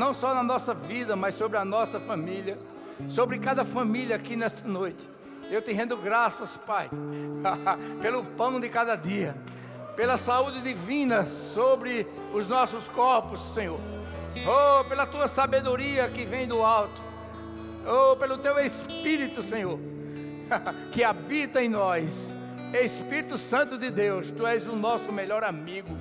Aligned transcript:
não 0.00 0.14
só 0.14 0.32
na 0.32 0.42
nossa 0.42 0.72
vida, 0.72 1.14
mas 1.14 1.34
sobre 1.34 1.58
a 1.58 1.64
nossa 1.64 2.00
família, 2.00 2.58
sobre 3.10 3.38
cada 3.38 3.66
família 3.66 4.16
aqui 4.16 4.34
nesta 4.34 4.66
noite. 4.66 5.06
Eu 5.50 5.60
te 5.60 5.74
rendo 5.74 5.94
graças, 5.98 6.56
Pai, 6.66 6.88
pelo 8.00 8.24
pão 8.24 8.58
de 8.58 8.70
cada 8.70 8.96
dia, 8.96 9.36
pela 9.94 10.16
saúde 10.16 10.62
divina 10.62 11.26
sobre 11.26 12.06
os 12.32 12.48
nossos 12.48 12.84
corpos, 12.88 13.52
Senhor. 13.52 13.78
Oh, 14.46 14.84
pela 14.84 15.04
tua 15.04 15.28
sabedoria 15.28 16.08
que 16.08 16.24
vem 16.24 16.48
do 16.48 16.62
alto. 16.62 17.02
Oh, 17.86 18.16
pelo 18.16 18.38
teu 18.38 18.58
Espírito, 18.58 19.42
Senhor, 19.42 19.78
que 20.94 21.04
habita 21.04 21.62
em 21.62 21.68
nós. 21.68 22.34
Espírito 22.72 23.36
Santo 23.36 23.76
de 23.76 23.90
Deus, 23.90 24.30
tu 24.30 24.46
és 24.46 24.66
o 24.66 24.74
nosso 24.74 25.12
melhor 25.12 25.44
amigo. 25.44 25.94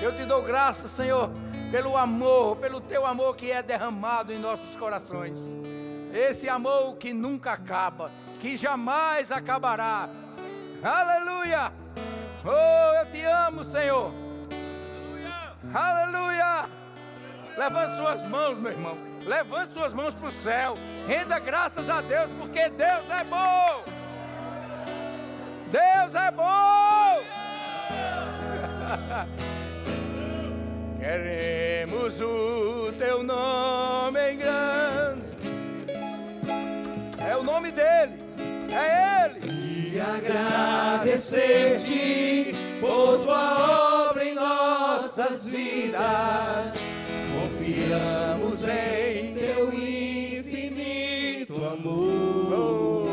Eu 0.00 0.16
te 0.16 0.24
dou 0.24 0.42
graças, 0.42 0.90
Senhor, 0.92 1.30
pelo 1.72 1.96
amor, 1.96 2.56
pelo 2.56 2.82
teu 2.82 3.06
amor 3.06 3.34
que 3.34 3.50
é 3.50 3.62
derramado 3.62 4.30
em 4.30 4.38
nossos 4.38 4.76
corações. 4.76 5.38
Esse 6.12 6.46
amor 6.46 6.96
que 6.96 7.14
nunca 7.14 7.52
acaba, 7.52 8.10
que 8.42 8.58
jamais 8.58 9.32
acabará. 9.32 10.06
Aleluia! 10.84 11.72
Oh, 12.44 12.98
eu 12.98 13.10
te 13.10 13.24
amo, 13.24 13.64
Senhor. 13.64 14.12
Aleluia! 15.72 16.68
Levante 17.56 17.96
suas 17.96 18.28
mãos, 18.28 18.58
meu 18.58 18.72
irmão. 18.72 18.98
Levante 19.24 19.72
suas 19.72 19.94
mãos 19.94 20.14
para 20.14 20.28
o 20.28 20.30
céu. 20.30 20.74
Renda 21.08 21.38
graças 21.38 21.88
a 21.88 22.02
Deus, 22.02 22.28
porque 22.38 22.68
Deus 22.68 23.10
é 23.10 23.24
bom. 23.24 23.82
Deus 25.70 26.14
é 26.14 26.30
bom. 26.30 27.22
Queremos 31.02 32.20
o 32.20 32.92
teu 32.96 33.24
nome 33.24 34.20
em 34.20 34.38
grande. 34.38 35.24
É 37.18 37.36
o 37.36 37.42
nome 37.42 37.72
dele. 37.72 38.12
É 38.70 39.24
ele. 39.24 39.94
E 39.94 40.00
agradecer-te 40.00 42.54
por 42.78 43.18
tua 43.18 44.10
obra 44.10 44.24
em 44.24 44.36
nossas 44.36 45.48
vidas. 45.48 46.72
Confiamos 47.34 48.68
em 48.68 49.34
teu 49.34 49.74
infinito 49.74 51.64
amor. 51.64 53.08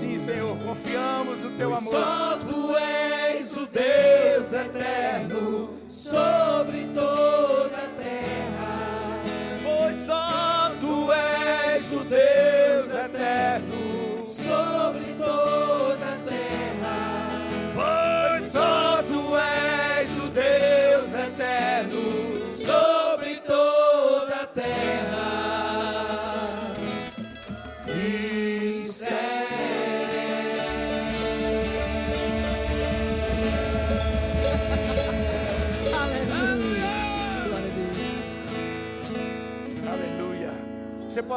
Sim, 0.00 0.18
Senhor, 0.24 0.56
confiamos 0.64 1.40
no 1.40 1.50
teu 1.58 1.72
Pois 1.72 1.82
amor. 1.82 1.92
Só 1.92 2.38
tu 2.38 2.74
és 2.74 3.54
o 3.54 3.66
Deus 3.66 4.54
eterno 4.54 5.79
sobre 5.90 6.86
toda 6.94 7.76
a 7.76 7.88
terra. 8.00 9.18
Pois 9.64 10.06
só 10.06 10.70
Tu 10.80 11.12
és 11.12 11.92
o 11.92 12.04
Deus 12.04 12.39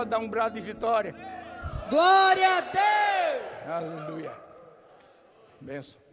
pode 0.03 0.09
dar 0.09 0.19
um 0.19 0.29
brado 0.29 0.55
de 0.55 0.61
vitória? 0.61 1.13
Glória 1.89 2.57
a 2.57 2.61
Deus! 2.61 3.67
Aleluia. 3.67 4.35
Benção. 5.61 6.03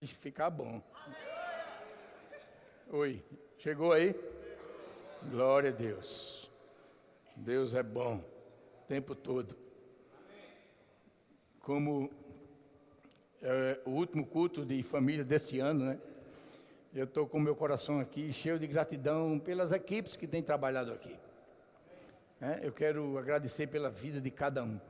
Ficar 0.00 0.50
bom. 0.50 0.82
Oi, 2.90 3.22
chegou 3.58 3.92
aí? 3.92 4.14
Glória 5.30 5.70
a 5.70 5.72
Deus. 5.72 6.47
Deus 7.38 7.72
é 7.72 7.82
bom 7.82 8.16
o 8.16 8.86
tempo 8.88 9.14
todo. 9.14 9.56
Como 11.60 12.10
é 13.40 13.80
o 13.84 13.90
último 13.90 14.26
culto 14.26 14.66
de 14.66 14.82
família 14.82 15.24
deste 15.24 15.60
ano, 15.60 15.84
né? 15.84 16.00
Eu 16.92 17.04
estou 17.04 17.28
com 17.28 17.38
meu 17.38 17.54
coração 17.54 18.00
aqui 18.00 18.32
cheio 18.32 18.58
de 18.58 18.66
gratidão 18.66 19.38
pelas 19.38 19.70
equipes 19.70 20.16
que 20.16 20.26
têm 20.26 20.42
trabalhado 20.42 20.92
aqui. 20.92 21.16
né? 22.40 22.60
Eu 22.62 22.72
quero 22.72 23.16
agradecer 23.16 23.68
pela 23.68 23.88
vida 23.88 24.20
de 24.20 24.30
cada 24.30 24.64
um, 24.64 24.80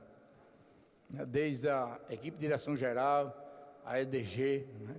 né? 1.10 1.26
desde 1.26 1.68
a 1.68 2.00
equipe 2.08 2.36
de 2.36 2.46
direção 2.46 2.76
geral, 2.76 3.36
a 3.84 4.00
EDG, 4.00 4.66
né? 4.80 4.96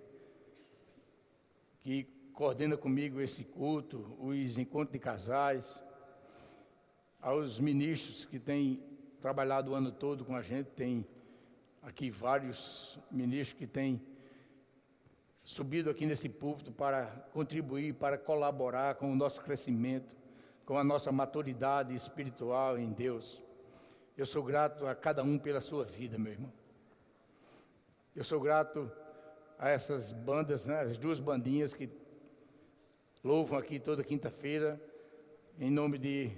que 1.79 2.03
coordena 2.33 2.77
comigo 2.77 3.19
esse 3.19 3.43
culto, 3.43 4.15
os 4.19 4.57
encontros 4.57 4.93
de 4.93 4.99
casais, 4.99 5.83
aos 7.21 7.59
ministros 7.59 8.25
que 8.25 8.39
têm 8.39 8.81
trabalhado 9.19 9.71
o 9.71 9.75
ano 9.75 9.91
todo 9.91 10.23
com 10.23 10.35
a 10.35 10.41
gente, 10.41 10.67
tem 10.67 11.05
aqui 11.81 12.09
vários 12.09 12.97
ministros 13.11 13.57
que 13.57 13.67
têm 13.67 14.01
subido 15.43 15.89
aqui 15.89 16.05
nesse 16.05 16.29
púlpito 16.29 16.71
para 16.71 17.05
contribuir, 17.33 17.93
para 17.93 18.17
colaborar 18.17 18.95
com 18.95 19.11
o 19.11 19.15
nosso 19.15 19.41
crescimento, 19.41 20.15
com 20.65 20.77
a 20.77 20.83
nossa 20.83 21.11
maturidade 21.11 21.95
espiritual 21.95 22.77
em 22.77 22.91
Deus. 22.91 23.41
Eu 24.15 24.25
sou 24.25 24.43
grato 24.43 24.85
a 24.85 24.95
cada 24.95 25.23
um 25.23 25.37
pela 25.39 25.59
sua 25.59 25.83
vida, 25.83 26.17
meu 26.17 26.31
irmão. 26.31 26.53
Eu 28.15 28.23
sou 28.23 28.39
grato 28.39 28.91
a 29.57 29.69
essas 29.69 30.11
bandas, 30.11 30.65
né, 30.65 30.81
as 30.81 30.97
duas 30.97 31.19
bandinhas 31.19 31.73
que 31.73 31.89
louvam 33.23 33.57
aqui 33.57 33.79
toda 33.79 34.03
quinta-feira, 34.03 34.79
em 35.59 35.69
nome 35.69 35.97
de 35.97 36.31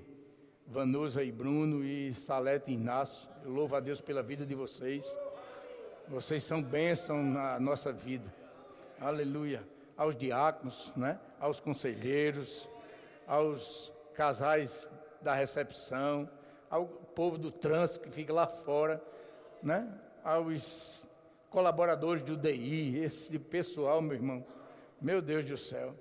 Vanusa 0.72 1.22
e 1.22 1.34
Bruno 1.34 1.84
e 1.84 2.14
Salete 2.14 2.72
e 2.72 2.76
Inácio. 2.76 3.30
Eu 3.44 3.52
louvo 3.52 3.76
a 3.76 3.82
Deus 3.82 4.00
pela 4.00 4.24
vida 4.24 4.46
de 4.46 4.56
vocês. 4.56 5.06
Vocês 6.08 6.46
são 6.46 6.64
bênção 6.64 7.22
na 7.22 7.60
nossa 7.60 7.92
vida. 7.92 8.34
Aleluia. 8.98 9.68
Aos 9.98 10.16
diáconos, 10.16 10.90
né? 10.96 11.20
aos 11.42 11.60
conselheiros, 11.60 12.70
aos 13.28 13.92
casais 14.14 14.90
da 15.22 15.36
recepção, 15.36 16.30
ao 16.70 16.86
povo 16.88 17.38
do 17.38 17.52
trânsito 17.52 18.00
que 18.00 18.10
fica 18.10 18.32
lá 18.32 18.48
fora, 18.48 19.04
né? 19.62 19.94
aos 20.24 21.06
colaboradores 21.50 22.24
do 22.24 22.38
DI, 22.38 22.98
esse 23.04 23.38
pessoal, 23.38 24.02
meu 24.02 24.16
irmão, 24.16 24.46
meu 25.02 25.22
Deus 25.22 25.44
do 25.44 25.58
céu, 25.58 25.94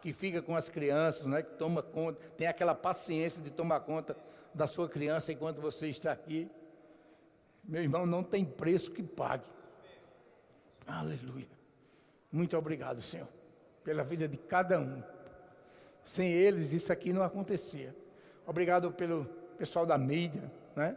que 0.00 0.12
fica 0.12 0.40
com 0.40 0.56
as 0.56 0.68
crianças, 0.68 1.26
né? 1.26 1.42
que 1.42 1.52
toma 1.52 1.82
conta, 1.82 2.20
tem 2.36 2.46
aquela 2.46 2.74
paciência 2.74 3.42
de 3.42 3.50
tomar 3.50 3.80
conta 3.80 4.16
da 4.54 4.66
sua 4.66 4.88
criança 4.88 5.32
enquanto 5.32 5.60
você 5.60 5.88
está 5.88 6.12
aqui. 6.12 6.50
Meu 7.64 7.82
irmão, 7.82 8.06
não 8.06 8.22
tem 8.22 8.44
preço 8.44 8.90
que 8.90 9.02
pague. 9.02 9.48
Aleluia. 10.86 11.48
Muito 12.30 12.56
obrigado, 12.56 13.00
Senhor, 13.00 13.28
pela 13.84 14.02
vida 14.02 14.28
de 14.28 14.36
cada 14.36 14.80
um. 14.80 15.02
Sem 16.04 16.30
eles, 16.32 16.72
isso 16.72 16.92
aqui 16.92 17.12
não 17.12 17.22
acontecia. 17.22 17.94
Obrigado 18.46 18.90
pelo 18.92 19.26
pessoal 19.58 19.84
da 19.84 19.98
mídia, 19.98 20.50
né? 20.74 20.96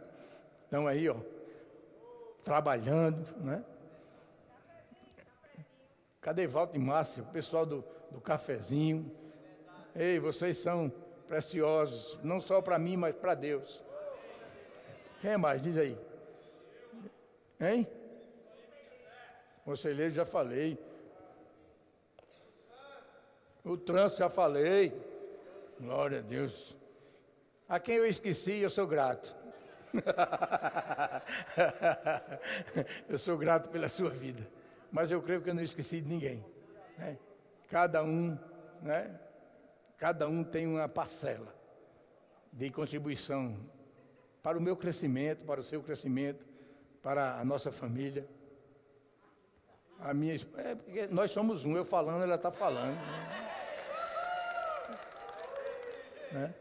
Estão 0.64 0.86
aí, 0.86 1.08
ó, 1.08 1.16
trabalhando, 2.42 3.26
né? 3.38 3.62
Cadê 6.22 6.46
Walter 6.46 6.78
e 6.78 6.80
Márcia, 6.80 7.22
o 7.24 7.26
pessoal 7.26 7.66
do, 7.66 7.84
do 8.12 8.20
cafezinho? 8.20 9.10
Ei, 9.94 10.18
vocês 10.20 10.56
são 10.58 10.90
preciosos, 11.26 12.16
não 12.22 12.40
só 12.40 12.62
para 12.62 12.78
mim, 12.78 12.96
mas 12.96 13.16
para 13.16 13.34
Deus. 13.34 13.82
Quem 15.20 15.36
mais? 15.36 15.60
Diz 15.60 15.76
aí. 15.76 15.98
Hein? 17.60 17.88
Conselheiro, 19.64 20.14
já 20.14 20.24
falei. 20.24 20.78
O 23.64 23.76
trânsito, 23.76 24.20
já 24.20 24.30
falei. 24.30 24.92
Glória 25.80 26.20
a 26.20 26.22
Deus. 26.22 26.76
A 27.68 27.80
quem 27.80 27.96
eu 27.96 28.06
esqueci, 28.06 28.58
eu 28.58 28.70
sou 28.70 28.86
grato. 28.86 29.34
eu 33.08 33.18
sou 33.18 33.36
grato 33.36 33.70
pela 33.70 33.88
sua 33.88 34.10
vida. 34.10 34.48
Mas 34.92 35.10
eu 35.10 35.22
creio 35.22 35.40
que 35.40 35.48
eu 35.48 35.54
não 35.54 35.62
esqueci 35.62 36.02
de 36.02 36.08
ninguém. 36.08 36.44
né? 36.98 37.18
Cada 37.68 38.04
um, 38.04 38.38
né? 38.82 39.18
cada 39.96 40.28
um 40.28 40.44
tem 40.44 40.66
uma 40.66 40.86
parcela 40.86 41.52
de 42.52 42.70
contribuição 42.70 43.58
para 44.42 44.58
o 44.58 44.60
meu 44.60 44.76
crescimento, 44.76 45.46
para 45.46 45.60
o 45.60 45.62
seu 45.62 45.82
crescimento, 45.82 46.44
para 47.02 47.40
a 47.40 47.44
nossa 47.44 47.72
família. 47.72 48.28
A 49.98 50.12
minha, 50.12 50.34
é 50.34 50.74
porque 50.74 51.06
nós 51.06 51.30
somos 51.30 51.64
um, 51.64 51.74
eu 51.74 51.84
falando, 51.84 52.22
ela 52.22 52.34
está 52.34 52.50
falando. 52.50 52.98
Né? 56.32 56.54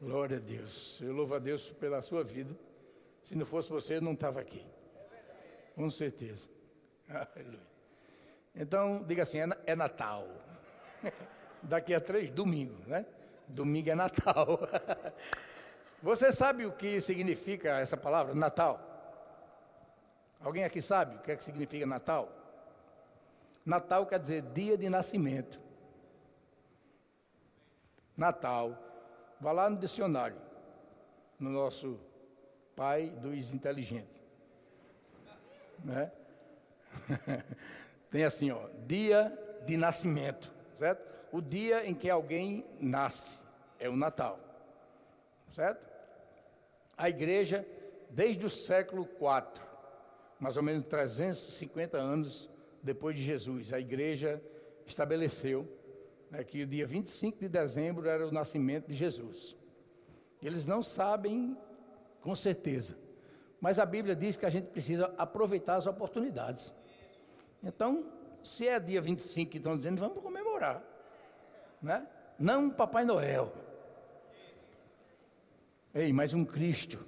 Glória 0.00 0.36
a 0.36 0.40
Deus. 0.40 1.00
Eu 1.00 1.12
louvo 1.12 1.34
a 1.34 1.38
Deus 1.38 1.70
pela 1.70 2.02
sua 2.02 2.22
vida. 2.22 2.54
Se 3.22 3.34
não 3.34 3.46
fosse 3.46 3.70
você, 3.70 3.96
eu 3.96 4.02
não 4.02 4.12
estava 4.12 4.40
aqui. 4.40 4.66
Com 5.74 5.88
certeza. 5.88 6.48
Aleluia. 7.08 7.72
Então, 8.54 9.02
diga 9.04 9.22
assim: 9.22 9.38
é, 9.40 9.46
é 9.66 9.76
Natal. 9.76 10.26
Daqui 11.62 11.94
a 11.94 12.00
três, 12.00 12.30
domingo, 12.30 12.76
né? 12.86 13.06
Domingo 13.48 13.90
é 13.90 13.94
Natal. 13.94 14.58
Você 16.02 16.32
sabe 16.32 16.66
o 16.66 16.72
que 16.72 17.00
significa 17.00 17.78
essa 17.78 17.96
palavra, 17.96 18.34
Natal? 18.34 18.88
Alguém 20.40 20.64
aqui 20.64 20.82
sabe 20.82 21.16
o 21.16 21.20
que, 21.20 21.30
é 21.30 21.36
que 21.36 21.44
significa 21.44 21.86
Natal? 21.86 22.28
Natal 23.64 24.06
quer 24.06 24.18
dizer 24.18 24.42
dia 24.42 24.76
de 24.76 24.88
nascimento. 24.88 25.60
Natal. 28.16 28.76
Vá 29.40 29.52
lá 29.52 29.70
no 29.70 29.76
dicionário, 29.76 30.40
no 31.38 31.50
nosso 31.50 31.98
pai 32.74 33.10
dos 33.10 33.52
inteligentes. 33.54 34.20
Né? 35.84 36.10
Tem 38.10 38.24
assim, 38.24 38.50
ó, 38.50 38.68
dia 38.86 39.32
de 39.66 39.76
nascimento, 39.76 40.52
certo? 40.78 41.10
O 41.32 41.40
dia 41.40 41.86
em 41.88 41.94
que 41.94 42.10
alguém 42.10 42.66
nasce 42.78 43.38
é 43.78 43.88
o 43.88 43.96
Natal, 43.96 44.38
certo? 45.48 45.90
A 46.96 47.08
igreja, 47.08 47.66
desde 48.10 48.44
o 48.44 48.50
século 48.50 49.02
IV, 49.02 49.62
mais 50.38 50.56
ou 50.56 50.62
menos 50.62 50.84
350 50.84 51.96
anos 51.96 52.50
depois 52.82 53.16
de 53.16 53.22
Jesus, 53.22 53.72
a 53.72 53.80
igreja 53.80 54.42
estabeleceu 54.84 55.66
né, 56.30 56.42
que 56.42 56.62
o 56.62 56.66
dia 56.66 56.86
25 56.86 57.38
de 57.38 57.48
dezembro 57.48 58.08
era 58.08 58.26
o 58.26 58.32
nascimento 58.32 58.88
de 58.88 58.94
Jesus. 58.94 59.56
Eles 60.42 60.66
não 60.66 60.82
sabem 60.82 61.56
com 62.20 62.34
certeza, 62.34 62.96
mas 63.60 63.78
a 63.78 63.86
Bíblia 63.86 64.16
diz 64.16 64.36
que 64.36 64.46
a 64.46 64.50
gente 64.50 64.66
precisa 64.66 65.14
aproveitar 65.16 65.76
as 65.76 65.86
oportunidades. 65.86 66.74
Então, 67.62 68.04
se 68.42 68.66
é 68.66 68.80
dia 68.80 69.00
25 69.00 69.50
que 69.50 69.58
estão 69.58 69.76
dizendo, 69.76 70.00
vamos 70.00 70.22
comemorar. 70.22 70.82
Né? 71.80 72.06
Não 72.38 72.70
Papai 72.70 73.04
Noel. 73.04 73.52
Ei, 75.94 76.12
mas 76.12 76.32
um 76.32 76.44
Cristo 76.44 77.06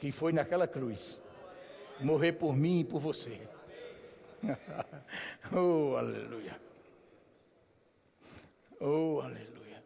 que 0.00 0.10
foi 0.10 0.32
naquela 0.32 0.66
cruz 0.66 1.20
morrer 2.00 2.32
por 2.32 2.56
mim 2.56 2.80
e 2.80 2.84
por 2.84 3.00
você. 3.00 3.40
oh, 5.52 5.96
aleluia. 5.96 6.60
Oh, 8.80 9.20
aleluia. 9.22 9.82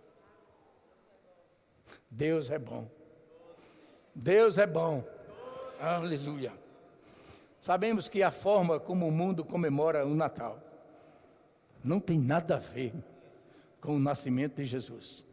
Deus 2.10 2.50
é 2.50 2.58
bom. 2.58 2.90
Deus 4.14 4.58
é 4.58 4.66
bom. 4.66 5.04
Aleluia. 5.80 6.52
Sabemos 7.60 8.08
que 8.08 8.22
a 8.22 8.30
forma 8.30 8.80
como 8.80 9.06
o 9.06 9.12
mundo 9.12 9.44
comemora 9.44 10.06
o 10.06 10.14
Natal 10.14 10.58
não 11.84 12.00
tem 12.00 12.18
nada 12.18 12.56
a 12.56 12.58
ver 12.58 12.94
com 13.80 13.96
o 13.96 14.00
nascimento 14.00 14.56
de 14.56 14.64
Jesus. 14.64 15.24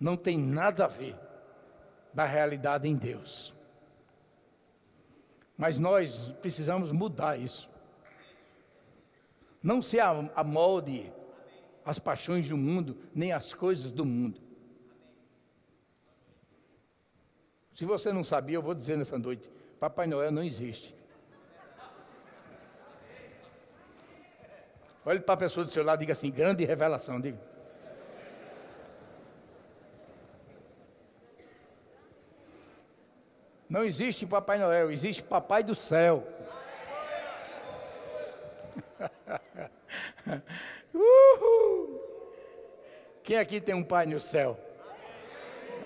Não 0.00 0.16
tem 0.16 0.38
nada 0.38 0.86
a 0.86 0.88
ver 0.88 1.14
da 2.14 2.24
realidade 2.24 2.88
em 2.88 2.96
Deus. 2.96 3.54
Mas 5.56 5.78
nós 5.78 6.32
precisamos 6.40 6.90
mudar 6.90 7.38
isso. 7.38 7.70
Não 9.62 9.82
se 9.82 9.98
amolde 10.00 11.12
as 11.84 11.98
paixões 11.98 12.48
do 12.48 12.56
mundo, 12.56 12.96
nem 13.14 13.32
as 13.32 13.52
coisas 13.52 13.92
do 13.92 14.04
mundo. 14.04 14.40
Se 17.74 17.84
você 17.84 18.12
não 18.12 18.24
sabia, 18.24 18.56
eu 18.56 18.62
vou 18.62 18.74
dizer 18.74 18.96
nessa 18.96 19.18
noite: 19.18 19.50
Papai 19.78 20.06
Noel 20.06 20.32
não 20.32 20.42
existe. 20.42 20.95
Olhe 25.06 25.20
para 25.20 25.34
a 25.34 25.38
pessoa 25.38 25.64
do 25.64 25.70
seu 25.70 25.84
lado 25.84 26.00
e 26.00 26.04
diga 26.04 26.14
assim: 26.14 26.32
grande 26.32 26.64
revelação. 26.64 27.20
Diga. 27.20 27.38
Não 33.68 33.84
existe 33.84 34.26
Papai 34.26 34.58
Noel, 34.58 34.90
existe 34.90 35.22
Papai 35.22 35.62
do 35.62 35.76
céu. 35.76 36.26
Quem 43.22 43.38
aqui 43.38 43.60
tem 43.60 43.76
um 43.76 43.84
Pai 43.84 44.06
no 44.06 44.18
céu? 44.18 44.58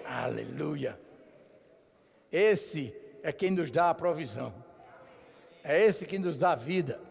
Aleluia. 0.07 0.99
Esse 2.33 2.95
é 3.23 3.33
quem 3.33 3.51
nos 3.51 3.71
dá 3.71 3.91
a 3.91 3.95
provisão. 3.95 4.55
É 5.63 5.83
esse 5.85 6.07
que 6.07 6.19
nos 6.19 6.39
dá 6.39 6.55
vida. 6.55 7.10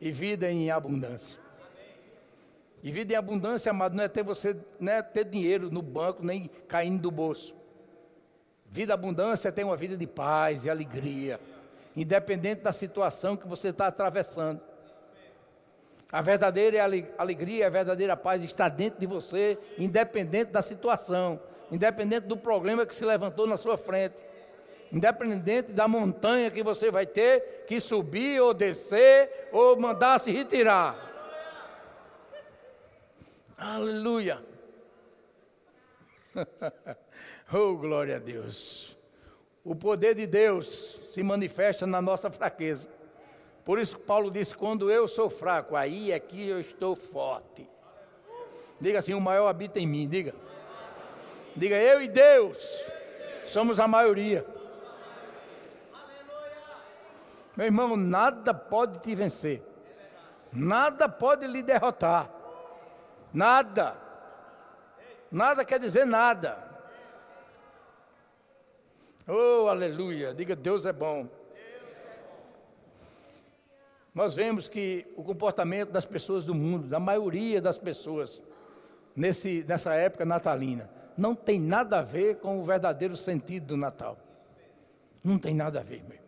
E 0.00 0.10
vida 0.10 0.50
em 0.50 0.70
abundância. 0.70 1.38
E 2.82 2.92
vida 2.92 3.14
em 3.14 3.16
abundância, 3.16 3.70
amado, 3.70 3.96
não 3.96 4.04
é 4.04 4.08
ter 4.08 4.22
você, 4.22 4.56
não 4.78 4.92
é 4.92 5.02
ter 5.02 5.24
dinheiro 5.24 5.70
no 5.70 5.82
banco, 5.82 6.24
nem 6.24 6.48
caindo 6.68 7.02
do 7.02 7.10
bolso. 7.10 7.54
Vida 8.68 8.94
abundância 8.94 9.50
tem 9.50 9.64
uma 9.64 9.76
vida 9.76 9.96
de 9.96 10.06
paz 10.06 10.64
e 10.64 10.70
alegria, 10.70 11.40
independente 11.96 12.62
da 12.62 12.72
situação 12.72 13.36
que 13.36 13.48
você 13.48 13.68
está 13.68 13.86
atravessando. 13.86 14.60
A 16.12 16.20
verdadeira 16.20 16.84
alegria, 17.18 17.66
a 17.66 17.70
verdadeira 17.70 18.16
paz 18.16 18.44
está 18.44 18.68
dentro 18.68 19.00
de 19.00 19.06
você, 19.06 19.58
independente 19.78 20.52
da 20.52 20.62
situação, 20.62 21.40
independente 21.70 22.26
do 22.26 22.36
problema 22.36 22.86
que 22.86 22.94
se 22.94 23.04
levantou 23.04 23.46
na 23.46 23.56
sua 23.56 23.76
frente, 23.76 24.22
independente 24.96 25.72
da 25.72 25.86
montanha 25.86 26.50
que 26.50 26.62
você 26.62 26.90
vai 26.90 27.04
ter 27.04 27.66
que 27.66 27.78
subir 27.78 28.40
ou 28.40 28.54
descer 28.54 29.48
ou 29.52 29.78
mandar 29.78 30.18
se 30.18 30.32
retirar. 30.32 30.96
Aleluia. 33.56 34.42
Oh, 37.52 37.76
glória 37.76 38.16
a 38.16 38.18
Deus. 38.18 38.96
O 39.64 39.72
poder 39.76 40.16
de 40.16 40.26
Deus 40.26 40.98
se 41.12 41.22
manifesta 41.22 41.86
na 41.86 42.02
nossa 42.02 42.28
fraqueza. 42.28 42.88
Por 43.64 43.78
isso 43.78 44.00
Paulo 44.00 44.32
disse: 44.32 44.52
quando 44.52 44.90
eu 44.90 45.06
sou 45.06 45.30
fraco, 45.30 45.76
aí 45.76 46.10
é 46.10 46.18
que 46.18 46.48
eu 46.48 46.58
estou 46.58 46.96
forte. 46.96 47.70
Diga 48.80 48.98
assim: 48.98 49.14
o 49.14 49.20
maior 49.20 49.46
habita 49.46 49.78
em 49.78 49.86
mim. 49.86 50.08
Diga. 50.08 50.34
Diga, 51.54 51.76
eu 51.76 52.02
e 52.02 52.08
Deus 52.08 52.58
somos 53.44 53.78
a 53.78 53.86
maioria. 53.86 54.44
Meu 57.56 57.66
irmão, 57.66 57.96
nada 57.96 58.52
pode 58.52 58.98
te 58.98 59.14
vencer. 59.14 59.62
Nada 60.52 61.08
pode 61.08 61.46
lhe 61.46 61.62
derrotar. 61.62 62.30
Nada. 63.32 63.96
Nada 65.30 65.64
quer 65.64 65.78
dizer 65.80 66.04
nada. 66.04 66.66
Oh, 69.26 69.68
aleluia. 69.68 70.34
Diga, 70.34 70.54
Deus 70.54 70.84
é 70.86 70.92
bom. 70.92 71.28
Nós 74.14 74.34
vemos 74.34 74.68
que 74.68 75.06
o 75.16 75.22
comportamento 75.22 75.90
das 75.90 76.06
pessoas 76.06 76.44
do 76.44 76.54
mundo, 76.54 76.88
da 76.88 77.00
maioria 77.00 77.60
das 77.60 77.78
pessoas, 77.78 78.40
nesse, 79.14 79.64
nessa 79.68 79.94
época 79.94 80.24
natalina, 80.24 80.88
não 81.16 81.34
tem 81.34 81.60
nada 81.60 81.98
a 81.98 82.02
ver 82.02 82.36
com 82.36 82.60
o 82.60 82.64
verdadeiro 82.64 83.16
sentido 83.16 83.66
do 83.66 83.76
Natal. 83.76 84.16
Não 85.24 85.38
tem 85.38 85.54
nada 85.54 85.80
a 85.80 85.82
ver, 85.82 86.02
meu. 86.08 86.25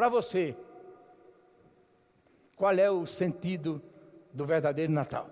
Para 0.00 0.08
você, 0.08 0.56
qual 2.56 2.72
é 2.72 2.90
o 2.90 3.04
sentido 3.04 3.82
do 4.32 4.46
verdadeiro 4.46 4.90
Natal? 4.90 5.28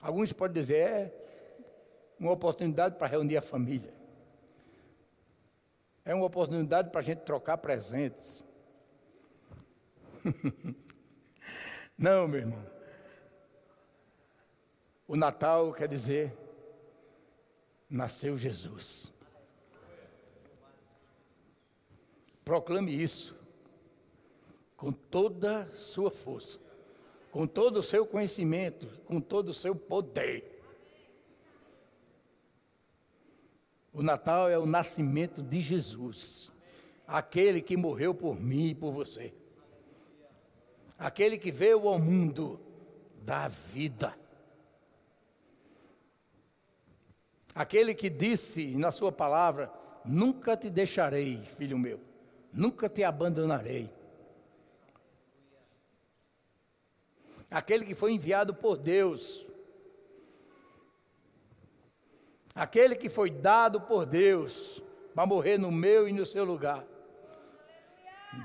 Alguns 0.00 0.32
podem 0.32 0.62
dizer, 0.62 0.80
é 0.80 1.12
uma 2.18 2.32
oportunidade 2.32 2.96
para 2.96 3.06
reunir 3.06 3.36
a 3.36 3.42
família. 3.42 3.92
É 6.06 6.14
uma 6.14 6.24
oportunidade 6.24 6.88
para 6.88 7.02
a 7.02 7.04
gente 7.04 7.18
trocar 7.18 7.58
presentes. 7.58 8.42
Não, 11.98 12.26
meu 12.26 12.40
irmão. 12.40 12.66
O 15.06 15.16
Natal 15.16 15.70
quer 15.74 15.86
dizer, 15.86 16.34
nasceu 17.90 18.38
Jesus. 18.38 19.12
Proclame 22.48 22.90
isso 22.90 23.38
com 24.74 24.90
toda 24.90 25.70
sua 25.74 26.10
força, 26.10 26.58
com 27.30 27.46
todo 27.46 27.80
o 27.80 27.82
seu 27.82 28.06
conhecimento, 28.06 28.86
com 29.04 29.20
todo 29.20 29.50
o 29.50 29.52
seu 29.52 29.76
poder. 29.76 30.58
O 33.92 34.02
Natal 34.02 34.48
é 34.48 34.58
o 34.58 34.64
nascimento 34.64 35.42
de 35.42 35.60
Jesus, 35.60 36.50
aquele 37.06 37.60
que 37.60 37.76
morreu 37.76 38.14
por 38.14 38.40
mim 38.40 38.68
e 38.68 38.74
por 38.74 38.92
você, 38.92 39.34
aquele 40.98 41.36
que 41.36 41.52
veio 41.52 41.86
ao 41.86 41.98
mundo 41.98 42.58
da 43.20 43.46
vida, 43.46 44.18
aquele 47.54 47.94
que 47.94 48.08
disse 48.08 48.74
na 48.78 48.90
Sua 48.90 49.12
palavra: 49.12 49.70
Nunca 50.02 50.56
te 50.56 50.70
deixarei, 50.70 51.42
filho 51.44 51.78
meu, 51.78 52.07
nunca 52.58 52.88
te 52.88 53.04
abandonarei. 53.04 53.90
Aquele 57.50 57.84
que 57.84 57.94
foi 57.94 58.12
enviado 58.12 58.54
por 58.54 58.76
Deus 58.76 59.48
aquele 62.58 62.96
que 62.96 63.08
foi 63.08 63.30
dado 63.30 63.80
por 63.80 64.04
Deus 64.04 64.82
para 65.14 65.24
morrer 65.24 65.58
no 65.58 65.70
meu 65.70 66.08
e 66.08 66.12
no 66.12 66.26
seu 66.26 66.44
lugar. 66.44 66.84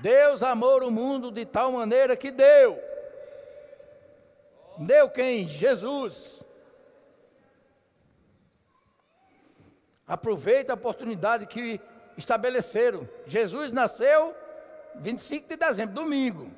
Deus 0.01 0.43
amou 0.43 0.84
o 0.84 0.91
mundo 0.91 1.32
de 1.32 1.46
tal 1.46 1.72
maneira 1.72 2.15
que 2.15 2.29
deu. 2.29 2.79
Deu 4.77 5.10
quem? 5.10 5.48
Jesus. 5.48 6.41
Aproveita 10.08 10.74
a 10.74 10.75
oportunidade 10.75 11.48
que 11.48 11.82
estabeleceram. 12.17 13.08
Jesus 13.25 13.72
nasceu 13.72 14.36
25 14.96 15.48
de 15.48 15.55
dezembro, 15.55 15.96
domingo. 15.96 16.51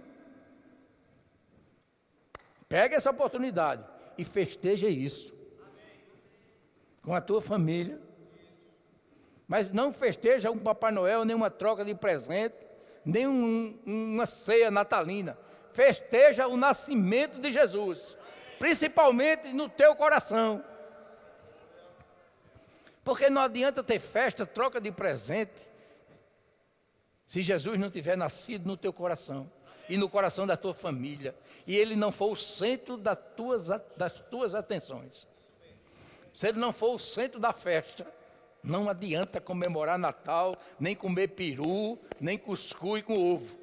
Pega 2.67 2.95
essa 2.95 3.11
oportunidade 3.11 3.85
e 4.17 4.23
festeja 4.23 4.87
isso 4.87 5.33
com 7.03 7.13
a 7.13 7.21
tua 7.21 7.41
família. 7.41 7.99
Mas 9.47 9.69
não 9.71 9.93
festeja 9.93 10.49
um 10.49 10.57
Papai 10.57 10.91
Noel, 10.91 11.23
nem 11.23 11.35
uma 11.35 11.51
troca 11.51 11.85
de 11.85 11.93
presente, 11.93 12.55
nem 13.05 13.27
um, 13.27 13.79
uma 13.85 14.25
ceia 14.25 14.71
natalina. 14.71 15.37
Festeja 15.71 16.47
o 16.47 16.57
nascimento 16.57 17.39
de 17.39 17.51
Jesus, 17.51 18.17
principalmente 18.57 19.53
no 19.53 19.69
teu 19.69 19.95
coração. 19.95 20.63
Porque 23.05 23.29
não 23.29 23.43
adianta 23.43 23.83
ter 23.83 23.99
festa, 23.99 24.47
troca 24.47 24.81
de 24.81 24.91
presente, 24.91 25.61
se 27.27 27.43
Jesus 27.43 27.79
não 27.79 27.91
tiver 27.91 28.17
nascido 28.17 28.65
no 28.65 28.75
teu 28.75 28.91
coração 28.91 29.49
e 29.87 29.95
no 29.95 30.09
coração 30.09 30.47
da 30.47 30.57
tua 30.57 30.73
família, 30.73 31.35
e 31.67 31.75
ele 31.75 31.95
não 31.95 32.11
for 32.11 32.31
o 32.31 32.35
centro 32.35 32.97
das 32.97 33.17
tuas, 33.37 33.67
das 33.95 34.19
tuas 34.31 34.55
atenções. 34.55 35.27
Se 36.33 36.47
ele 36.47 36.57
não 36.57 36.73
for 36.73 36.95
o 36.95 36.99
centro 36.99 37.39
da 37.39 37.53
festa, 37.53 38.11
não 38.63 38.89
adianta 38.89 39.39
comemorar 39.39 39.99
Natal, 39.99 40.55
nem 40.79 40.95
comer 40.95 41.27
peru, 41.27 41.99
nem 42.19 42.39
cuscuz 42.39 43.03
com 43.03 43.35
ovo. 43.35 43.55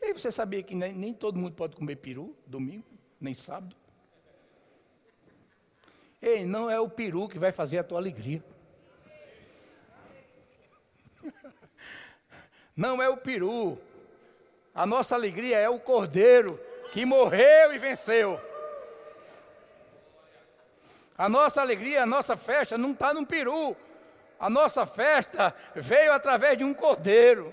E 0.00 0.12
você 0.12 0.30
sabia 0.30 0.62
que 0.62 0.76
nem, 0.76 0.92
nem 0.92 1.12
todo 1.12 1.36
mundo 1.36 1.54
pode 1.56 1.74
comer 1.74 1.96
peru 1.96 2.36
domingo, 2.46 2.89
nem 3.20 3.34
sábado? 3.34 3.76
Ei, 6.22 6.44
não 6.44 6.70
é 6.70 6.78
o 6.78 6.88
peru 6.88 7.28
que 7.28 7.38
vai 7.38 7.52
fazer 7.52 7.78
a 7.78 7.84
tua 7.84 7.98
alegria. 7.98 8.44
Não 12.76 13.02
é 13.02 13.08
o 13.08 13.16
peru. 13.16 13.78
A 14.74 14.86
nossa 14.86 15.14
alegria 15.14 15.58
é 15.58 15.68
o 15.68 15.80
cordeiro 15.80 16.60
que 16.92 17.04
morreu 17.04 17.72
e 17.74 17.78
venceu. 17.78 18.40
A 21.16 21.28
nossa 21.28 21.60
alegria, 21.60 22.02
a 22.02 22.06
nossa 22.06 22.36
festa 22.36 22.78
não 22.78 22.92
está 22.92 23.12
num 23.12 23.24
peru. 23.24 23.76
A 24.38 24.48
nossa 24.48 24.86
festa 24.86 25.54
veio 25.74 26.12
através 26.12 26.56
de 26.56 26.64
um 26.64 26.72
cordeiro, 26.72 27.52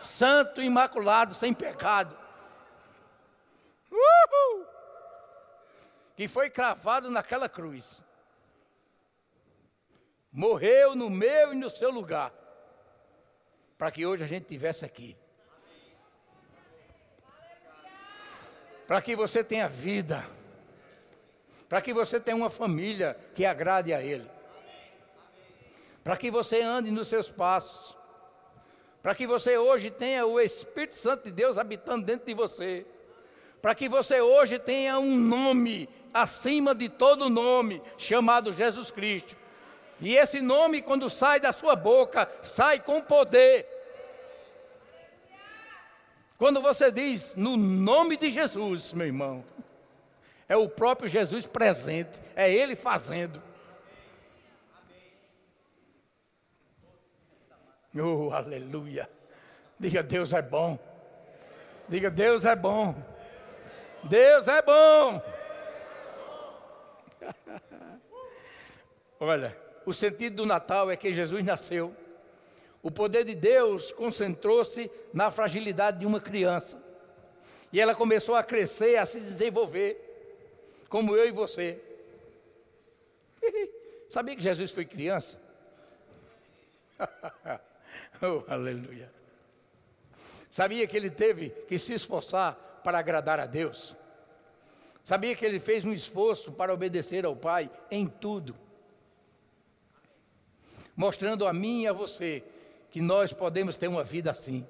santo, 0.00 0.62
imaculado, 0.62 1.34
sem 1.34 1.52
pecado. 1.52 2.16
Uhul! 3.90 4.66
Que 6.16 6.28
foi 6.28 6.50
cravado 6.50 7.10
naquela 7.10 7.48
cruz. 7.48 8.02
Morreu 10.32 10.94
no 10.94 11.10
meu 11.10 11.52
e 11.52 11.56
no 11.56 11.70
seu 11.70 11.90
lugar. 11.90 12.32
Para 13.76 13.90
que 13.90 14.06
hoje 14.06 14.24
a 14.24 14.26
gente 14.26 14.42
estivesse 14.42 14.84
aqui. 14.84 15.16
para 18.90 19.00
que 19.00 19.14
você 19.14 19.44
tenha 19.44 19.68
vida, 19.68 20.26
para 21.68 21.80
que 21.80 21.94
você 21.94 22.18
tenha 22.18 22.36
uma 22.36 22.50
família 22.50 23.16
que 23.36 23.46
agrade 23.46 23.94
a 23.94 24.02
Ele, 24.02 24.28
para 26.02 26.16
que 26.16 26.28
você 26.28 26.60
ande 26.60 26.90
nos 26.90 27.06
seus 27.06 27.30
passos, 27.30 27.96
para 29.00 29.14
que 29.14 29.28
você 29.28 29.56
hoje 29.56 29.92
tenha 29.92 30.26
o 30.26 30.40
Espírito 30.40 30.96
Santo 30.96 31.26
de 31.26 31.30
Deus 31.30 31.56
habitando 31.56 32.04
dentro 32.04 32.26
de 32.26 32.34
você, 32.34 32.84
para 33.60 33.74
que 33.74 33.88
você 33.88 34.20
hoje 34.20 34.58
tenha 34.58 34.98
um 34.98 35.16
nome 35.16 35.88
acima 36.12 36.74
de 36.74 36.88
todo 36.88 37.28
nome, 37.28 37.82
chamado 37.98 38.52
Jesus 38.52 38.90
Cristo. 38.90 39.36
E 40.00 40.16
esse 40.16 40.40
nome, 40.40 40.80
quando 40.80 41.10
sai 41.10 41.38
da 41.38 41.52
sua 41.52 41.76
boca, 41.76 42.30
sai 42.42 42.80
com 42.80 43.02
poder. 43.02 43.66
Quando 46.38 46.62
você 46.62 46.90
diz 46.90 47.36
no 47.36 47.56
nome 47.56 48.16
de 48.16 48.30
Jesus, 48.30 48.94
meu 48.94 49.06
irmão, 49.06 49.44
é 50.48 50.56
o 50.56 50.68
próprio 50.68 51.08
Jesus 51.08 51.46
presente, 51.46 52.18
é 52.34 52.50
Ele 52.50 52.74
fazendo. 52.74 53.42
Oh, 57.94 58.30
aleluia. 58.32 59.10
Diga, 59.78 60.02
Deus 60.02 60.32
é 60.32 60.40
bom. 60.40 60.78
Diga, 61.88 62.10
Deus 62.10 62.44
é 62.44 62.56
bom. 62.56 62.94
Deus 64.04 64.48
é 64.48 64.62
bom. 64.62 65.22
Olha, 69.20 69.56
o 69.84 69.92
sentido 69.92 70.36
do 70.36 70.46
Natal 70.46 70.90
é 70.90 70.96
que 70.96 71.12
Jesus 71.12 71.44
nasceu 71.44 71.94
o 72.82 72.90
poder 72.90 73.24
de 73.24 73.34
Deus 73.34 73.92
concentrou-se 73.92 74.90
na 75.12 75.30
fragilidade 75.30 75.98
de 75.98 76.06
uma 76.06 76.20
criança. 76.20 76.82
E 77.72 77.80
ela 77.80 77.94
começou 77.94 78.34
a 78.34 78.42
crescer, 78.42 78.96
a 78.96 79.06
se 79.06 79.20
desenvolver, 79.20 79.98
como 80.88 81.14
eu 81.14 81.28
e 81.28 81.30
você. 81.30 81.78
Sabia 84.08 84.34
que 84.34 84.42
Jesus 84.42 84.72
foi 84.72 84.84
criança? 84.84 85.40
oh, 88.22 88.50
aleluia. 88.50 89.12
Sabia 90.50 90.86
que 90.86 90.96
ele 90.96 91.10
teve 91.10 91.50
que 91.68 91.78
se 91.78 91.92
esforçar 91.92 92.58
para 92.82 92.98
agradar 92.98 93.38
a 93.40 93.46
Deus? 93.46 93.96
Sabia 95.02 95.34
que 95.34 95.44
ele 95.44 95.58
fez 95.58 95.84
um 95.84 95.92
esforço 95.92 96.52
para 96.52 96.72
obedecer 96.72 97.24
ao 97.24 97.34
Pai 97.34 97.70
em 97.90 98.06
tudo? 98.06 98.54
Mostrando 100.94 101.46
a 101.46 101.52
mim 101.52 101.82
e 101.82 101.88
a 101.88 101.92
você 101.92 102.44
que 102.90 103.00
nós 103.00 103.32
podemos 103.32 103.76
ter 103.76 103.88
uma 103.88 104.04
vida 104.04 104.30
assim. 104.30 104.66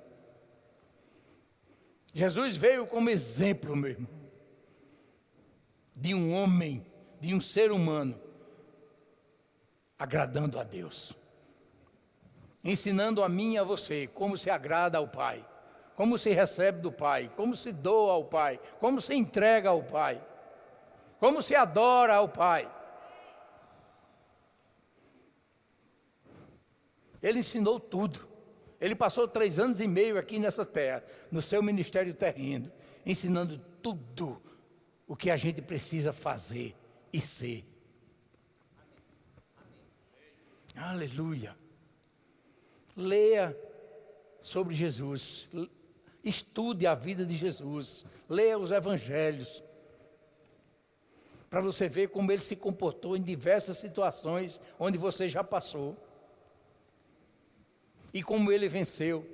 Jesus 2.13 2.57
veio 2.57 2.87
como 2.87 3.11
exemplo, 3.11 3.77
meu 3.77 3.91
irmão, 3.91 4.11
de 5.95 6.15
um 6.15 6.33
homem, 6.33 6.85
de 7.21 7.35
um 7.35 7.41
ser 7.41 7.71
humano, 7.71 8.21
agradando 9.99 10.59
a 10.59 10.65
Deus, 10.65 11.13
ensinando 12.65 13.23
a 13.23 13.29
mim 13.29 13.55
e 13.55 13.59
a 13.59 13.65
você 13.65 14.07
como 14.07 14.37
se 14.37 14.51
agrada 14.51 14.99
ao 14.99 15.07
Pai, 15.07 15.47
como 16.01 16.17
se 16.17 16.31
recebe 16.31 16.81
do 16.81 16.91
Pai, 16.91 17.31
como 17.37 17.55
se 17.55 17.73
doa 17.73 18.13
ao 18.13 18.25
Pai, 18.25 18.59
como 18.79 19.03
se 19.03 19.13
entrega 19.13 19.69
ao 19.69 19.83
Pai, 19.83 20.19
como 21.19 21.43
se 21.43 21.55
adora 21.55 22.15
ao 22.15 22.27
Pai. 22.27 22.73
Ele 27.23 27.41
ensinou 27.41 27.79
tudo. 27.79 28.27
Ele 28.81 28.95
passou 28.97 29.29
três 29.29 29.59
anos 29.59 29.79
e 29.79 29.87
meio 29.87 30.19
aqui 30.19 30.39
nessa 30.39 30.65
terra, 30.65 31.05
no 31.31 31.43
seu 31.43 31.63
ministério 31.63 32.15
terreno, 32.15 32.73
ensinando 33.05 33.59
tudo 33.83 34.41
o 35.07 35.15
que 35.15 35.31
a 35.31 35.37
gente 35.37 35.61
precisa 35.61 36.15
fazer 36.15 36.75
e 37.13 37.21
ser. 37.21 37.63
Aleluia. 40.75 41.55
Leia 42.97 43.55
sobre 44.41 44.75
Jesus, 44.75 45.47
estude 46.25 46.87
a 46.87 46.95
vida 46.95 47.25
de 47.25 47.37
Jesus, 47.37 48.05
leia 48.29 48.59
os 48.59 48.71
evangelhos, 48.71 49.63
para 51.51 51.61
você 51.61 51.89
ver 51.89 52.09
como 52.11 52.31
ele 52.31 52.43
se 52.43 52.55
comportou 52.55 53.17
em 53.17 53.23
diversas 53.23 53.77
situações 53.79 54.61
onde 54.79 54.97
você 54.97 55.29
já 55.29 55.43
passou. 55.43 55.97
E 58.15 58.23
como 58.23 58.53
ele 58.53 58.69
venceu. 58.69 59.29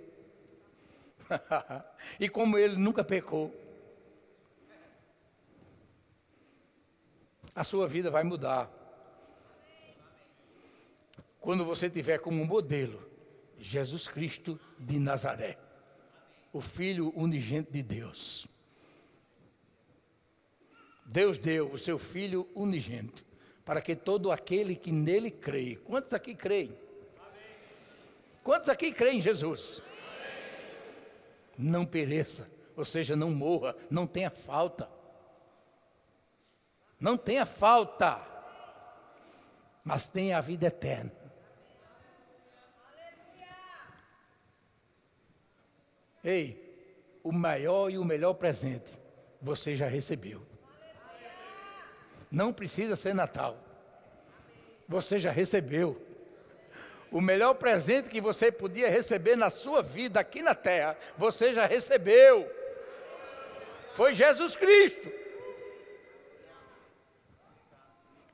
e 2.18 2.26
como 2.26 2.56
ele 2.56 2.76
nunca 2.76 3.04
pecou. 3.04 3.54
A 7.54 7.62
sua 7.62 7.86
vida 7.86 8.10
vai 8.10 8.24
mudar. 8.24 8.70
Quando 11.38 11.66
você 11.66 11.90
tiver 11.90 12.18
como 12.18 12.44
modelo 12.46 13.06
Jesus 13.58 14.08
Cristo 14.08 14.58
de 14.78 14.98
Nazaré, 14.98 15.58
o 16.52 16.60
Filho 16.60 17.12
unigente 17.16 17.70
de 17.70 17.82
Deus. 17.82 18.46
Deus 21.04 21.38
deu 21.38 21.70
o 21.72 21.78
seu 21.78 21.98
Filho 21.98 22.48
unigente 22.54 23.24
para 23.64 23.80
que 23.80 23.96
todo 23.96 24.30
aquele 24.30 24.76
que 24.76 24.92
nele 24.92 25.30
crê. 25.30 25.76
Quantos 25.76 26.14
aqui 26.14 26.34
creem? 26.34 26.76
Quantos 28.42 28.68
aqui 28.68 28.92
creem 28.92 29.18
em 29.18 29.22
Jesus? 29.22 29.82
Não 31.58 31.84
pereça, 31.84 32.48
ou 32.76 32.84
seja, 32.84 33.16
não 33.16 33.30
morra, 33.30 33.74
não 33.90 34.06
tenha 34.06 34.30
falta. 34.30 34.88
Não 36.98 37.16
tenha 37.16 37.44
falta, 37.44 38.24
mas 39.84 40.08
tenha 40.08 40.38
a 40.38 40.40
vida 40.40 40.66
eterna. 40.66 41.25
Ei, 46.26 46.60
o 47.22 47.30
maior 47.30 47.88
e 47.88 47.98
o 47.98 48.04
melhor 48.04 48.34
presente 48.34 48.90
você 49.40 49.76
já 49.76 49.86
recebeu. 49.86 50.44
Não 52.28 52.52
precisa 52.52 52.96
ser 52.96 53.14
Natal. 53.14 53.56
Você 54.88 55.20
já 55.20 55.30
recebeu. 55.30 56.02
O 57.12 57.20
melhor 57.20 57.54
presente 57.54 58.10
que 58.10 58.20
você 58.20 58.50
podia 58.50 58.90
receber 58.90 59.36
na 59.36 59.50
sua 59.50 59.84
vida 59.84 60.18
aqui 60.18 60.42
na 60.42 60.52
terra, 60.52 60.98
você 61.16 61.52
já 61.52 61.64
recebeu. 61.64 62.50
Foi 63.94 64.12
Jesus 64.12 64.56
Cristo. 64.56 65.08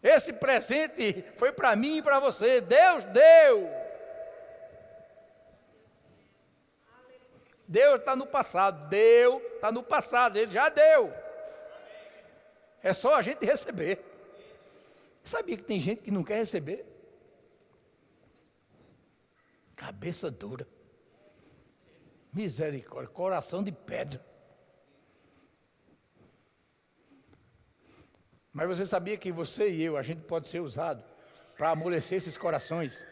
Esse 0.03 0.33
presente 0.33 1.23
foi 1.37 1.53
para 1.53 1.77
mim 1.77 1.99
e 1.99 2.03
para 2.03 2.19
você. 2.19 2.63
Deus 2.63 3.05
deu. 3.05 3.82
Deus 7.73 8.01
está 8.01 8.15
no 8.15 8.27
passado. 8.27 8.87
Deu, 8.91 9.39
está 9.55 9.73
no 9.73 9.83
passado. 9.83 10.37
Ele 10.37 10.53
já 10.53 10.69
deu. 10.69 11.11
É 12.83 12.93
só 12.93 13.15
a 13.15 13.23
gente 13.23 13.47
receber. 13.47 13.99
Sabia 15.25 15.57
que 15.57 15.65
tem 15.65 15.81
gente 15.81 16.03
que 16.03 16.11
não 16.11 16.23
quer 16.23 16.37
receber? 16.37 16.85
Cabeça 19.75 20.31
dura. 20.31 20.69
Misericórdia, 22.31 23.09
coração 23.09 23.65
de 23.65 23.73
pedra. 23.73 24.23
Mas 28.53 28.69
você 28.69 28.85
sabia 28.85 29.17
que 29.17 29.33
você 29.33 29.71
e 29.71 29.83
eu, 29.83 29.97
a 29.97 30.03
gente 30.03 30.21
pode 30.25 30.47
ser 30.47 30.61
usado 30.61 31.03
para 31.57 31.71
amolecer 31.71 32.19
esses 32.19 32.37
corações? 32.37 33.03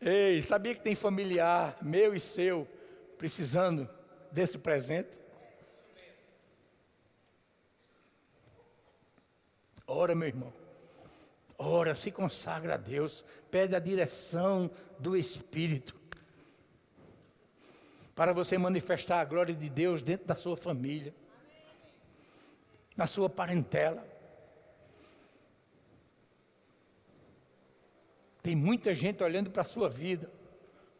Ei, 0.00 0.40
sabia 0.42 0.74
que 0.74 0.82
tem 0.82 0.94
familiar 0.94 1.76
meu 1.82 2.14
e 2.14 2.20
seu 2.20 2.68
precisando 3.16 3.88
desse 4.30 4.56
presente? 4.56 5.18
Ora, 9.86 10.14
meu 10.14 10.28
irmão. 10.28 10.52
Ora, 11.56 11.94
se 11.96 12.12
consagra 12.12 12.74
a 12.74 12.76
Deus, 12.76 13.24
pede 13.50 13.74
a 13.74 13.80
direção 13.80 14.70
do 15.00 15.16
Espírito. 15.16 15.96
Para 18.14 18.32
você 18.32 18.56
manifestar 18.56 19.20
a 19.20 19.24
glória 19.24 19.54
de 19.54 19.68
Deus 19.68 20.00
dentro 20.00 20.26
da 20.26 20.36
sua 20.36 20.56
família, 20.56 21.12
na 22.96 23.06
sua 23.06 23.28
parentela. 23.28 24.06
Tem 28.48 28.56
muita 28.56 28.94
gente 28.94 29.22
olhando 29.22 29.50
para 29.50 29.60
a 29.60 29.64
sua 29.66 29.90
vida, 29.90 30.32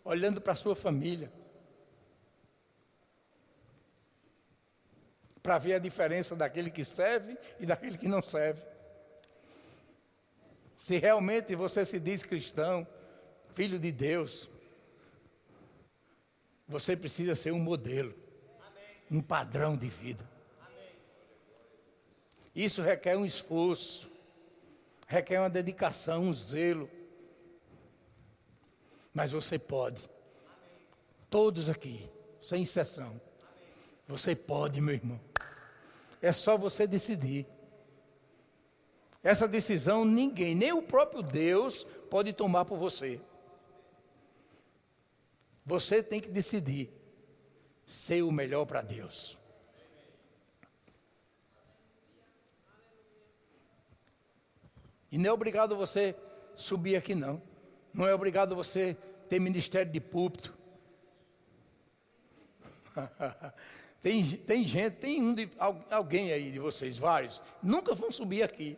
olhando 0.04 0.38
para 0.38 0.52
a 0.52 0.54
sua 0.54 0.76
família, 0.76 1.32
para 5.42 5.56
ver 5.56 5.72
a 5.72 5.78
diferença 5.78 6.36
daquele 6.36 6.70
que 6.70 6.84
serve 6.84 7.38
e 7.58 7.64
daquele 7.64 7.96
que 7.96 8.06
não 8.06 8.22
serve. 8.22 8.60
Se 10.76 10.98
realmente 10.98 11.54
você 11.54 11.86
se 11.86 11.98
diz 11.98 12.22
cristão, 12.22 12.86
filho 13.48 13.78
de 13.78 13.92
Deus, 13.92 14.46
você 16.68 16.94
precisa 16.94 17.34
ser 17.34 17.52
um 17.54 17.58
modelo, 17.58 18.14
um 19.10 19.22
padrão 19.22 19.74
de 19.74 19.88
vida. 19.88 20.28
Isso 22.54 22.82
requer 22.82 23.16
um 23.16 23.24
esforço, 23.24 24.06
requer 25.06 25.40
uma 25.40 25.48
dedicação, 25.48 26.24
um 26.24 26.34
zelo. 26.34 26.97
Mas 29.18 29.32
você 29.32 29.58
pode. 29.58 30.08
Todos 31.28 31.68
aqui, 31.68 32.08
sem 32.40 32.62
exceção. 32.62 33.20
Você 34.06 34.36
pode, 34.36 34.80
meu 34.80 34.94
irmão. 34.94 35.20
É 36.22 36.30
só 36.30 36.56
você 36.56 36.86
decidir. 36.86 37.44
Essa 39.20 39.48
decisão 39.48 40.04
ninguém, 40.04 40.54
nem 40.54 40.72
o 40.72 40.80
próprio 40.80 41.20
Deus, 41.20 41.82
pode 42.08 42.32
tomar 42.32 42.64
por 42.64 42.78
você. 42.78 43.20
Você 45.66 46.00
tem 46.00 46.20
que 46.20 46.28
decidir 46.28 46.88
ser 47.84 48.22
o 48.22 48.30
melhor 48.30 48.66
para 48.66 48.82
Deus. 48.82 49.36
E 55.10 55.18
não 55.18 55.30
é 55.30 55.32
obrigado 55.32 55.74
você 55.74 56.14
subir 56.54 56.94
aqui, 56.94 57.16
não. 57.16 57.42
Não 57.92 58.06
é 58.06 58.14
obrigado 58.14 58.54
você 58.54 58.96
ter 59.28 59.40
ministério 59.40 59.92
de 59.92 60.00
púlpito. 60.00 60.56
tem, 64.00 64.24
tem 64.24 64.66
gente, 64.66 64.96
tem 64.96 65.22
um 65.22 65.34
de, 65.34 65.50
alguém 65.90 66.32
aí 66.32 66.50
de 66.50 66.58
vocês, 66.58 66.98
vários, 66.98 67.40
nunca 67.62 67.94
vão 67.94 68.10
subir 68.10 68.42
aqui. 68.42 68.76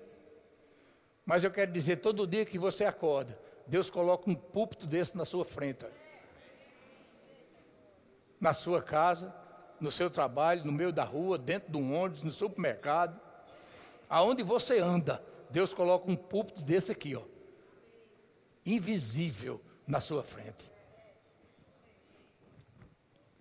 Mas 1.24 1.44
eu 1.44 1.50
quero 1.50 1.72
dizer, 1.72 1.96
todo 1.96 2.26
dia 2.26 2.44
que 2.44 2.58
você 2.58 2.84
acorda, 2.84 3.38
Deus 3.66 3.88
coloca 3.88 4.28
um 4.28 4.34
púlpito 4.34 4.86
desse 4.86 5.16
na 5.16 5.24
sua 5.24 5.44
frente. 5.44 5.86
Na 8.40 8.52
sua 8.52 8.82
casa, 8.82 9.34
no 9.80 9.90
seu 9.90 10.10
trabalho, 10.10 10.64
no 10.64 10.72
meio 10.72 10.92
da 10.92 11.04
rua, 11.04 11.38
dentro 11.38 11.70
de 11.70 11.76
um 11.76 11.94
ônibus, 11.94 12.22
no 12.22 12.32
supermercado. 12.32 13.20
Aonde 14.08 14.42
você 14.42 14.80
anda, 14.80 15.22
Deus 15.50 15.72
coloca 15.72 16.10
um 16.10 16.16
púlpito 16.16 16.62
desse 16.62 16.90
aqui, 16.90 17.14
ó. 17.14 17.22
Invisível 18.66 19.60
na 19.90 20.00
sua 20.00 20.22
frente. 20.22 20.70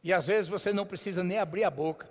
E 0.04 0.12
às 0.12 0.26
vezes 0.28 0.50
você 0.50 0.74
não 0.74 0.86
precisa 0.86 1.24
nem 1.24 1.38
abrir 1.38 1.64
a 1.64 1.70
boca. 1.70 2.10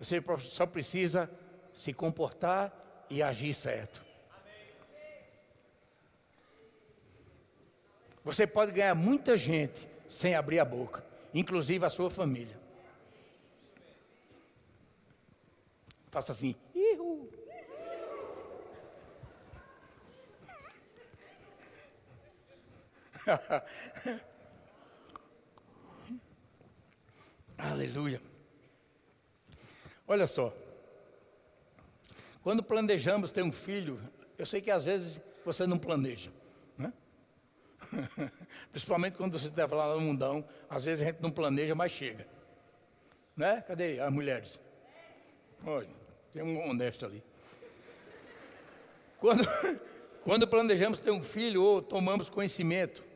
Você 0.00 0.22
só 0.40 0.66
precisa 0.66 1.30
se 1.72 1.92
comportar 1.92 2.72
e 3.08 3.22
agir 3.22 3.54
certo. 3.54 4.04
Você 8.24 8.46
pode 8.46 8.72
ganhar 8.72 8.94
muita 8.94 9.36
gente 9.36 9.88
sem 10.08 10.34
abrir 10.34 10.58
a 10.58 10.64
boca, 10.64 11.04
inclusive 11.32 11.84
a 11.84 11.90
sua 11.90 12.10
família. 12.10 12.58
Faça 16.10 16.32
assim. 16.32 16.56
Ihu. 16.74 17.28
Aleluia. 27.58 28.20
Olha 30.06 30.26
só. 30.26 30.52
Quando 32.42 32.62
planejamos 32.62 33.30
ter 33.32 33.42
um 33.42 33.52
filho, 33.52 34.00
eu 34.38 34.46
sei 34.46 34.60
que 34.60 34.70
às 34.70 34.84
vezes 34.84 35.20
você 35.44 35.66
não 35.66 35.78
planeja. 35.78 36.30
Principalmente 38.70 39.16
quando 39.16 39.38
você 39.38 39.48
está 39.48 39.66
lá 39.66 39.94
no 39.94 40.00
mundão, 40.00 40.44
às 40.68 40.84
vezes 40.84 41.02
a 41.02 41.06
gente 41.06 41.20
não 41.20 41.30
planeja, 41.30 41.74
mas 41.74 41.92
chega. 41.92 42.26
Né? 43.36 43.62
Cadê 43.66 44.00
as 44.00 44.12
mulheres? 44.12 44.60
Olha, 45.64 45.88
tem 46.32 46.42
um 46.42 46.68
honesto 46.68 47.04
ali. 47.06 47.22
Quando, 49.18 49.44
quando 50.24 50.48
planejamos 50.48 51.00
ter 51.00 51.10
um 51.10 51.22
filho 51.22 51.62
ou 51.62 51.82
tomamos 51.82 52.30
conhecimento 52.30 53.09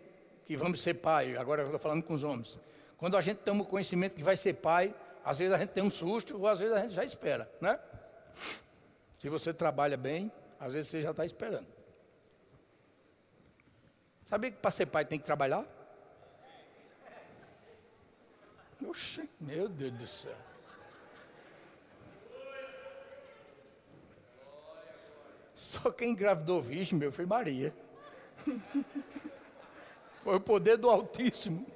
que 0.45 0.57
vamos 0.57 0.83
ser 0.83 0.95
pai, 0.95 1.37
agora 1.37 1.63
eu 1.63 1.67
estou 1.67 1.79
falando 1.79 2.03
com 2.03 2.15
os 2.15 2.23
homens. 2.23 2.59
Quando 2.97 3.17
a 3.17 3.21
gente 3.21 3.39
toma 3.39 3.65
conhecimento 3.65 4.15
que 4.15 4.23
vai 4.23 4.37
ser 4.37 4.55
pai, 4.55 4.95
às 5.25 5.39
vezes 5.39 5.55
a 5.55 5.59
gente 5.59 5.71
tem 5.71 5.83
um 5.83 5.91
susto, 5.91 6.39
ou 6.39 6.47
às 6.47 6.59
vezes 6.59 6.75
a 6.75 6.83
gente 6.83 6.95
já 6.95 7.05
espera, 7.05 7.51
né? 7.61 7.79
Se 8.33 9.29
você 9.29 9.55
trabalha 9.55 9.97
bem, 9.97 10.31
às 10.61 10.73
vezes 10.73 10.91
você 10.91 11.03
já 11.03 11.11
está 11.11 11.25
esperando. 11.25 11.67
Sabia 14.27 14.51
que 14.51 14.59
para 14.59 14.71
ser 14.71 14.87
pai 14.87 15.05
tem 15.05 15.19
que 15.19 15.25
trabalhar? 15.25 15.65
Oxe, 18.87 19.29
meu 19.41 19.69
Deus 19.69 19.93
do 19.93 20.07
céu. 20.07 20.37
Só 25.55 25.91
quem 25.91 26.11
engravidou 26.11 26.61
virgem, 26.61 26.99
meu, 26.99 27.11
foi 27.11 27.25
Maria. 27.25 27.75
Foi 30.25 30.37
o 30.37 30.41
poder 30.41 30.79
do 30.79 30.89
Altíssimo. 30.89 31.67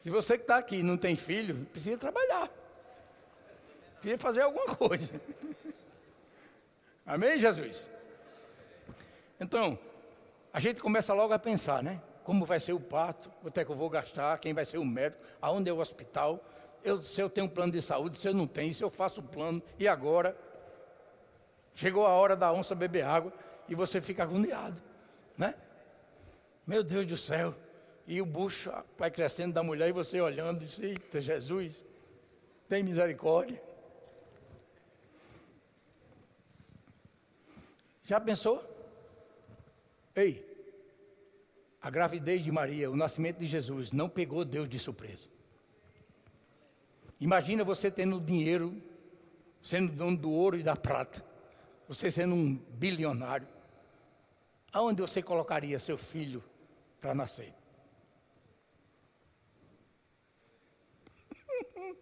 Se 0.00 0.08
você 0.08 0.38
que 0.38 0.44
está 0.44 0.58
aqui 0.58 0.80
não 0.80 0.96
tem 0.96 1.16
filho, 1.16 1.66
precisa 1.72 1.98
trabalhar. 1.98 2.48
Precisa 3.98 4.16
fazer 4.16 4.42
alguma 4.42 4.76
coisa. 4.76 5.20
Amém, 7.04 7.40
Jesus? 7.40 7.90
Então, 9.40 9.76
a 10.52 10.60
gente 10.60 10.80
começa 10.80 11.12
logo 11.12 11.34
a 11.34 11.38
pensar, 11.38 11.82
né? 11.82 12.00
Como 12.22 12.46
vai 12.46 12.60
ser 12.60 12.74
o 12.74 12.80
parto, 12.80 13.28
quanto 13.42 13.58
é 13.58 13.64
que 13.64 13.72
eu 13.72 13.76
vou 13.76 13.90
gastar, 13.90 14.38
quem 14.38 14.54
vai 14.54 14.64
ser 14.64 14.78
o 14.78 14.84
médico, 14.84 15.20
aonde 15.42 15.68
é 15.68 15.72
o 15.72 15.80
hospital, 15.80 16.42
eu, 16.84 17.02
se 17.02 17.20
eu 17.20 17.28
tenho 17.28 17.48
um 17.48 17.50
plano 17.50 17.72
de 17.72 17.82
saúde, 17.82 18.18
se 18.18 18.28
eu 18.28 18.32
não 18.32 18.46
tenho, 18.46 18.72
se 18.72 18.84
eu 18.84 18.90
faço 18.90 19.20
o 19.20 19.24
plano, 19.24 19.60
e 19.80 19.88
agora? 19.88 20.36
Chegou 21.74 22.06
a 22.06 22.10
hora 22.10 22.36
da 22.36 22.52
onça 22.52 22.72
beber 22.72 23.04
água 23.04 23.32
e 23.68 23.74
você 23.74 24.00
fica 24.00 24.22
agoniado, 24.22 24.80
né? 25.36 25.54
Meu 26.66 26.82
Deus 26.82 27.06
do 27.06 27.16
céu. 27.16 27.54
E 28.06 28.20
o 28.20 28.26
bucho 28.26 28.70
vai 28.98 29.10
crescendo 29.10 29.54
da 29.54 29.62
mulher 29.62 29.88
e 29.88 29.92
você 29.92 30.20
olhando 30.20 30.62
e 30.62 30.66
diz, 30.66 30.78
eita 30.78 31.20
Jesus, 31.20 31.84
tem 32.68 32.82
misericórdia. 32.82 33.62
Já 38.04 38.20
pensou? 38.20 38.62
Ei, 40.14 40.44
a 41.80 41.88
gravidez 41.88 42.44
de 42.44 42.52
Maria, 42.52 42.90
o 42.90 42.96
nascimento 42.96 43.38
de 43.38 43.46
Jesus, 43.46 43.92
não 43.92 44.08
pegou 44.08 44.44
Deus 44.44 44.68
de 44.68 44.78
surpresa. 44.78 45.28
Imagina 47.18 47.64
você 47.64 47.90
tendo 47.90 48.20
dinheiro, 48.20 48.80
sendo 49.62 49.92
dono 49.92 50.16
do 50.16 50.30
ouro 50.30 50.58
e 50.58 50.62
da 50.62 50.76
prata, 50.76 51.24
você 51.88 52.10
sendo 52.10 52.34
um 52.34 52.54
bilionário. 52.54 53.48
Aonde 54.74 55.00
você 55.00 55.22
colocaria 55.22 55.78
seu 55.78 55.96
filho 55.96 56.44
para 57.00 57.14
nascer? 57.14 57.54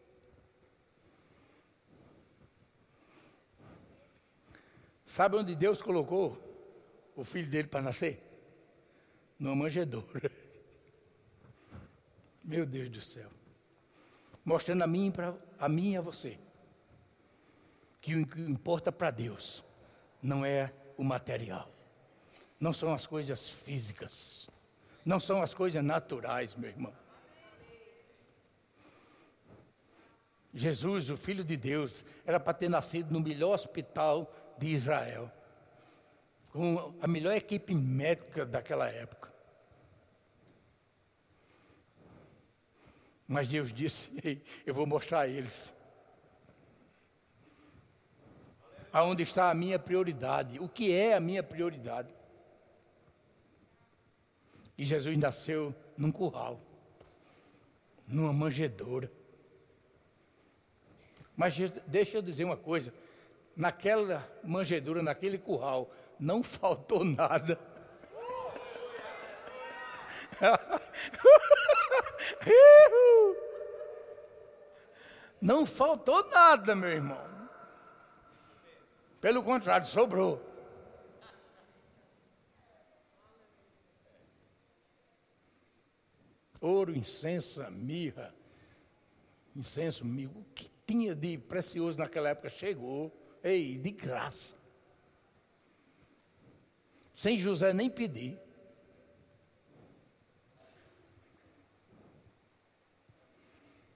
Sabe 5.05 5.37
onde 5.37 5.55
Deus 5.55 5.83
colocou 5.83 6.37
o 7.15 7.23
filho 7.23 7.51
dele 7.51 7.69
para 7.69 7.83
nascer? 7.83 8.21
Numa 9.39 9.55
manjedoura. 9.55 10.33
Meu 12.43 12.65
Deus 12.65 12.89
do 12.89 13.03
céu. 13.03 13.29
Mostrando 14.43 14.83
a 14.83 14.87
mim, 14.87 15.11
pra, 15.11 15.37
a 15.59 15.69
mim 15.69 15.93
e 15.93 15.99
a 15.99 16.01
você 16.01 16.39
que 18.01 18.17
o 18.17 18.27
que 18.27 18.41
importa 18.41 18.91
para 18.91 19.11
Deus 19.11 19.63
não 20.21 20.45
é 20.45 20.73
o 20.97 21.05
material, 21.05 21.71
não 22.63 22.73
são 22.73 22.95
as 22.95 23.09
coisas 23.09 23.49
físicas, 23.49 24.49
não 25.05 25.19
são 25.19 25.43
as 25.43 25.53
coisas 25.53 25.83
naturais, 25.83 26.55
meu 26.55 26.71
irmão. 26.71 26.95
Jesus, 30.55 31.11
o 31.11 31.17
Filho 31.17 31.43
de 31.43 31.57
Deus, 31.57 32.05
era 32.25 32.39
para 32.39 32.55
ter 32.55 32.69
nascido 32.69 33.11
no 33.11 33.19
melhor 33.19 33.55
hospital 33.55 34.33
de 34.57 34.69
Israel 34.69 35.29
com 36.51 36.95
a 37.01 37.09
melhor 37.09 37.35
equipe 37.35 37.75
médica 37.75 38.47
daquela 38.47 38.89
época. 38.89 39.33
Mas 43.27 43.49
Deus 43.49 43.73
disse: 43.73 44.09
eu 44.65 44.73
vou 44.73 44.87
mostrar 44.87 45.23
a 45.23 45.29
eles. 45.29 45.75
Aonde 48.93 49.25
está 49.25 49.51
a 49.51 49.55
minha 49.55 49.81
prioridade? 49.81 50.61
O 50.61 50.69
que 50.69 50.93
é 50.93 51.15
a 51.15 51.21
minha 51.21 51.43
prioridade? 51.43 52.22
E 54.83 54.85
Jesus 54.85 55.17
nasceu 55.17 55.73
num 55.97 56.11
curral, 56.11 56.61
numa 58.05 58.33
manjedoura. 58.33 59.09
Mas 61.37 61.55
deixa 61.87 62.17
eu 62.17 62.23
dizer 62.23 62.43
uma 62.43 62.57
coisa: 62.57 62.93
naquela 63.55 64.29
manjedoura, 64.43 65.01
naquele 65.01 65.39
curral, 65.39 65.89
não 66.19 66.43
faltou 66.43 67.05
nada. 67.05 67.57
Não 75.41 75.65
faltou 75.65 76.29
nada, 76.29 76.75
meu 76.75 76.91
irmão. 76.91 77.49
Pelo 79.21 79.45
contrário, 79.45 79.87
sobrou. 79.87 80.43
Ouro, 86.63 86.97
incenso, 86.97 87.61
mirra, 87.71 88.35
incenso, 89.55 90.03
mirra, 90.07 90.33
o 90.35 90.45
que 90.55 90.71
tinha 90.87 91.15
de 91.15 91.37
precioso 91.37 91.99
naquela 91.99 92.31
época 92.31 92.49
chegou, 92.49 93.13
ei, 93.43 93.77
de 93.77 93.91
graça 93.91 94.63
sem 97.23 97.39
José 97.39 97.73
nem 97.73 97.89
pedir. 97.89 98.37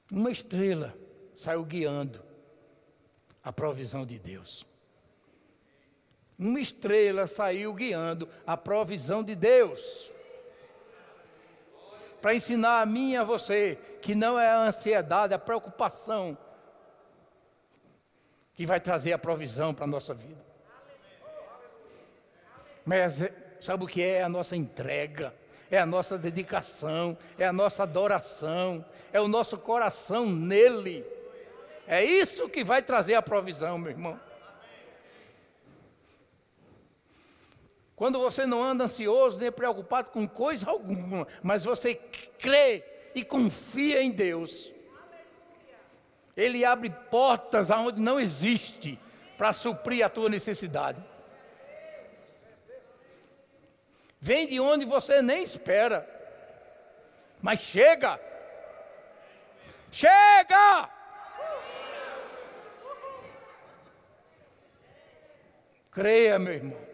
Uma 0.09 0.31
estrela 0.31 0.96
saiu 1.35 1.64
guiando 1.64 2.22
a 3.42 3.52
provisão 3.52 4.07
de 4.07 4.16
Deus. 4.16 4.64
Uma 6.38 6.61
estrela 6.61 7.26
saiu 7.26 7.74
guiando 7.74 8.29
a 8.46 8.57
provisão 8.57 9.24
de 9.24 9.35
Deus. 9.35 10.12
Para 12.26 12.34
ensinar 12.34 12.80
a 12.80 12.86
mim 12.86 13.12
e 13.12 13.16
a 13.16 13.22
você 13.22 13.78
que 14.02 14.12
não 14.12 14.36
é 14.36 14.48
a 14.48 14.62
ansiedade, 14.62 15.32
a 15.32 15.38
preocupação 15.38 16.36
que 18.52 18.66
vai 18.66 18.80
trazer 18.80 19.12
a 19.12 19.18
provisão 19.18 19.72
para 19.72 19.84
a 19.84 19.86
nossa 19.86 20.12
vida. 20.12 20.44
Mas 22.84 23.20
sabe 23.60 23.84
o 23.84 23.86
que 23.86 24.02
é? 24.02 24.14
é 24.14 24.22
a 24.24 24.28
nossa 24.28 24.56
entrega, 24.56 25.32
é 25.70 25.78
a 25.78 25.86
nossa 25.86 26.18
dedicação, 26.18 27.16
é 27.38 27.46
a 27.46 27.52
nossa 27.52 27.84
adoração, 27.84 28.84
é 29.12 29.20
o 29.20 29.28
nosso 29.28 29.56
coração 29.56 30.26
nele. 30.26 31.06
É 31.86 32.02
isso 32.02 32.48
que 32.48 32.64
vai 32.64 32.82
trazer 32.82 33.14
a 33.14 33.22
provisão, 33.22 33.78
meu 33.78 33.92
irmão. 33.92 34.18
Quando 37.96 38.18
você 38.18 38.46
não 38.46 38.62
anda 38.62 38.85
ansioso 38.85 39.38
nem 39.38 39.50
preocupado 39.50 40.11
com 40.11 40.28
coisa 40.28 40.68
alguma, 40.68 41.26
mas 41.42 41.64
você 41.64 41.94
crê 42.38 42.85
e 43.14 43.24
confia 43.24 44.02
em 44.02 44.11
Deus, 44.11 44.70
Ele 46.37 46.62
abre 46.62 46.90
portas 47.11 47.70
aonde 47.70 47.98
não 47.98 48.20
existe 48.20 48.98
para 49.38 49.54
suprir 49.54 50.04
a 50.04 50.11
tua 50.11 50.28
necessidade. 50.28 51.02
Vem 54.20 54.46
de 54.46 54.61
onde 54.61 54.85
você 54.85 55.22
nem 55.22 55.42
espera. 55.42 56.06
Mas 57.40 57.61
chega. 57.61 58.20
Chega! 59.90 60.90
Creia, 65.90 66.38
meu 66.38 66.52
irmão. 66.52 66.86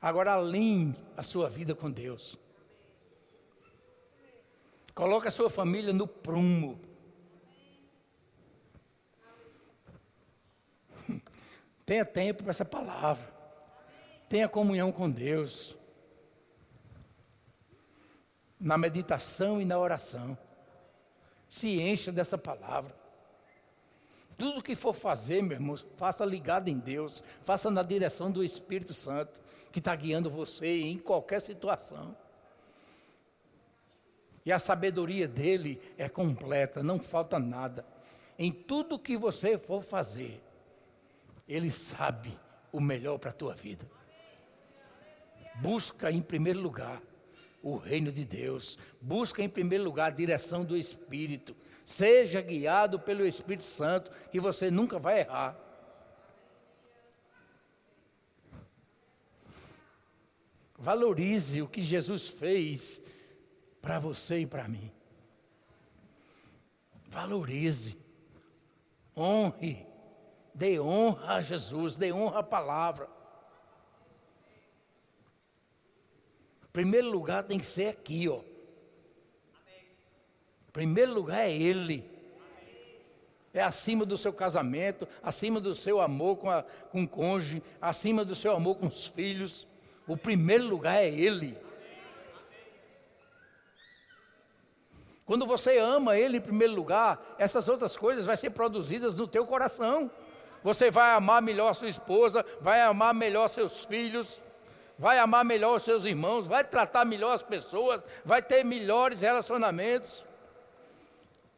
Agora 0.00 0.34
alinhe 0.34 0.96
a 1.16 1.22
sua 1.22 1.50
vida 1.50 1.74
com 1.74 1.90
Deus. 1.90 2.38
Coloque 4.94 5.28
a 5.28 5.30
sua 5.30 5.50
família 5.50 5.92
no 5.92 6.06
prumo. 6.06 6.80
Tenha 11.84 12.04
tempo 12.04 12.42
para 12.42 12.50
essa 12.50 12.64
palavra. 12.64 13.28
Tenha 14.28 14.48
comunhão 14.48 14.90
com 14.90 15.10
Deus. 15.10 15.76
Na 18.58 18.78
meditação 18.78 19.60
e 19.60 19.64
na 19.64 19.78
oração. 19.78 20.38
Se 21.48 21.80
encha 21.80 22.10
dessa 22.10 22.38
palavra. 22.38 22.99
Tudo 24.40 24.62
que 24.62 24.74
for 24.74 24.94
fazer, 24.94 25.42
meu 25.42 25.58
irmão, 25.58 25.76
faça 25.96 26.24
ligado 26.24 26.68
em 26.68 26.78
Deus. 26.78 27.22
Faça 27.42 27.70
na 27.70 27.82
direção 27.82 28.32
do 28.32 28.42
Espírito 28.42 28.94
Santo, 28.94 29.38
que 29.70 29.80
está 29.80 29.94
guiando 29.94 30.30
você 30.30 30.80
em 30.80 30.96
qualquer 30.96 31.42
situação. 31.42 32.16
E 34.42 34.50
a 34.50 34.58
sabedoria 34.58 35.28
dele 35.28 35.78
é 35.98 36.08
completa, 36.08 36.82
não 36.82 36.98
falta 36.98 37.38
nada. 37.38 37.84
Em 38.38 38.50
tudo 38.50 38.98
que 38.98 39.14
você 39.14 39.58
for 39.58 39.82
fazer, 39.82 40.42
ele 41.46 41.70
sabe 41.70 42.34
o 42.72 42.80
melhor 42.80 43.18
para 43.18 43.28
a 43.28 43.34
tua 43.34 43.54
vida. 43.54 43.86
Busca 45.56 46.10
em 46.10 46.22
primeiro 46.22 46.60
lugar 46.60 47.02
o 47.62 47.76
reino 47.76 48.10
de 48.10 48.24
Deus. 48.24 48.78
Busca 49.00 49.42
em 49.42 49.48
primeiro 49.48 49.84
lugar 49.84 50.06
a 50.06 50.14
direção 50.14 50.64
do 50.64 50.76
Espírito. 50.76 51.54
Seja 51.84 52.40
guiado 52.40 52.98
pelo 53.00 53.26
Espírito 53.26 53.66
Santo, 53.66 54.10
que 54.30 54.40
você 54.40 54.70
nunca 54.70 54.98
vai 54.98 55.20
errar. 55.20 55.58
Valorize 60.78 61.60
o 61.60 61.68
que 61.68 61.82
Jesus 61.82 62.28
fez 62.28 63.02
para 63.82 63.98
você 63.98 64.40
e 64.40 64.46
para 64.46 64.66
mim. 64.66 64.90
Valorize, 67.08 67.98
honre, 69.16 69.86
dê 70.54 70.80
honra 70.80 71.34
a 71.34 71.40
Jesus, 71.42 71.96
dê 71.96 72.12
honra 72.12 72.38
à 72.38 72.42
palavra. 72.42 73.19
Primeiro 76.72 77.10
lugar 77.10 77.42
tem 77.42 77.58
que 77.58 77.66
ser 77.66 77.88
aqui, 77.88 78.28
ó. 78.28 78.40
Primeiro 80.72 81.12
lugar 81.12 81.40
é 81.40 81.52
Ele. 81.52 82.08
É 83.52 83.60
acima 83.60 84.04
do 84.04 84.16
seu 84.16 84.32
casamento, 84.32 85.08
acima 85.22 85.60
do 85.60 85.74
seu 85.74 86.00
amor 86.00 86.36
com, 86.36 86.48
a, 86.48 86.62
com 86.62 87.02
o 87.02 87.08
cônjuge, 87.08 87.62
acima 87.80 88.24
do 88.24 88.36
seu 88.36 88.54
amor 88.54 88.76
com 88.76 88.86
os 88.86 89.06
filhos. 89.06 89.66
O 90.06 90.16
primeiro 90.16 90.68
lugar 90.68 91.02
é 91.02 91.08
Ele. 91.08 91.58
Quando 95.26 95.46
você 95.46 95.78
ama 95.78 96.16
Ele 96.16 96.38
em 96.38 96.40
primeiro 96.40 96.74
lugar, 96.74 97.36
essas 97.38 97.68
outras 97.68 97.96
coisas 97.96 98.26
vão 98.26 98.36
ser 98.36 98.50
produzidas 98.50 99.16
no 99.16 99.26
teu 99.26 99.44
coração. 99.46 100.10
Você 100.62 100.90
vai 100.90 101.12
amar 101.14 101.42
melhor 101.42 101.74
sua 101.74 101.88
esposa, 101.88 102.44
vai 102.60 102.80
amar 102.82 103.14
melhor 103.14 103.48
seus 103.48 103.84
filhos, 103.84 104.40
vai 105.00 105.18
amar 105.18 105.46
melhor 105.46 105.78
os 105.78 105.82
seus 105.82 106.04
irmãos, 106.04 106.46
vai 106.46 106.62
tratar 106.62 107.06
melhor 107.06 107.34
as 107.34 107.42
pessoas, 107.42 108.04
vai 108.22 108.42
ter 108.42 108.62
melhores 108.62 109.22
relacionamentos. 109.22 110.22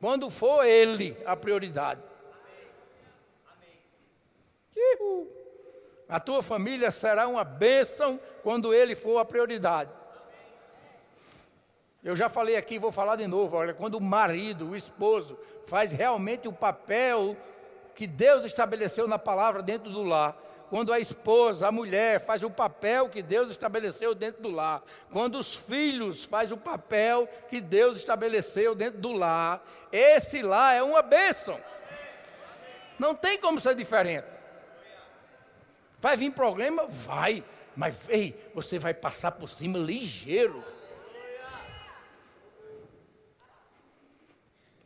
Quando 0.00 0.30
for 0.30 0.64
Ele 0.64 1.16
a 1.26 1.34
prioridade. 1.34 2.00
Amém. 3.52 5.26
A 6.08 6.20
tua 6.20 6.40
família 6.40 6.92
será 6.92 7.26
uma 7.26 7.42
bênção 7.42 8.20
quando 8.44 8.72
ele 8.72 8.94
for 8.94 9.18
a 9.18 9.24
prioridade. 9.24 9.90
Eu 12.04 12.14
já 12.14 12.28
falei 12.28 12.54
aqui, 12.56 12.78
vou 12.78 12.92
falar 12.92 13.16
de 13.16 13.26
novo. 13.26 13.56
Olha, 13.56 13.74
quando 13.74 13.96
o 13.96 14.00
marido, 14.00 14.70
o 14.70 14.76
esposo, 14.76 15.36
faz 15.66 15.90
realmente 15.92 16.46
o 16.46 16.52
papel 16.52 17.36
que 17.96 18.06
Deus 18.06 18.44
estabeleceu 18.44 19.08
na 19.08 19.18
palavra 19.18 19.62
dentro 19.62 19.90
do 19.90 20.04
lar. 20.04 20.36
Quando 20.72 20.90
a 20.90 20.98
esposa, 20.98 21.68
a 21.68 21.70
mulher, 21.70 22.18
faz 22.18 22.42
o 22.42 22.48
papel 22.48 23.10
que 23.10 23.22
Deus 23.22 23.50
estabeleceu 23.50 24.14
dentro 24.14 24.42
do 24.42 24.48
lar. 24.48 24.82
Quando 25.10 25.38
os 25.38 25.54
filhos 25.54 26.24
faz 26.24 26.50
o 26.50 26.56
papel 26.56 27.28
que 27.50 27.60
Deus 27.60 27.98
estabeleceu 27.98 28.74
dentro 28.74 28.98
do 28.98 29.12
lar. 29.12 29.62
Esse 29.92 30.40
lar 30.40 30.74
é 30.74 30.82
uma 30.82 31.02
bênção. 31.02 31.60
Não 32.98 33.14
tem 33.14 33.36
como 33.36 33.60
ser 33.60 33.74
diferente. 33.74 34.26
Vai 36.00 36.16
vir 36.16 36.32
problema? 36.32 36.86
Vai. 36.86 37.44
Mas, 37.76 38.08
ei, 38.08 38.34
você 38.54 38.78
vai 38.78 38.94
passar 38.94 39.32
por 39.32 39.50
cima 39.50 39.78
ligeiro. 39.78 40.64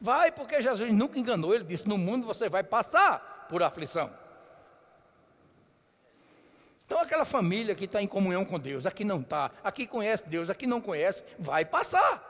Vai, 0.01 0.33
porque 0.33 0.61
Jesus 0.61 0.93
nunca 0.93 1.17
enganou. 1.17 1.55
Ele 1.55 1.63
disse: 1.63 1.87
No 1.87 1.97
mundo 1.97 2.27
você 2.27 2.49
vai 2.49 2.65
passar 2.65 3.47
por 3.49 3.63
aflição. 3.63 4.26
Então, 6.87 7.01
aquela 7.01 7.25
família 7.25 7.75
que 7.75 7.85
está 7.85 8.01
em 8.01 8.07
comunhão 8.07 8.45
com 8.45 8.61
Deus, 8.61 8.87
aqui 8.87 9.05
não 9.05 9.21
está, 9.21 9.51
aqui 9.63 9.89
conhece 9.89 10.23
Deus, 10.29 10.49
aqui 10.49 10.69
não 10.69 10.81
conhece, 10.81 11.23
vai 11.37 11.65
passar. 11.65 12.23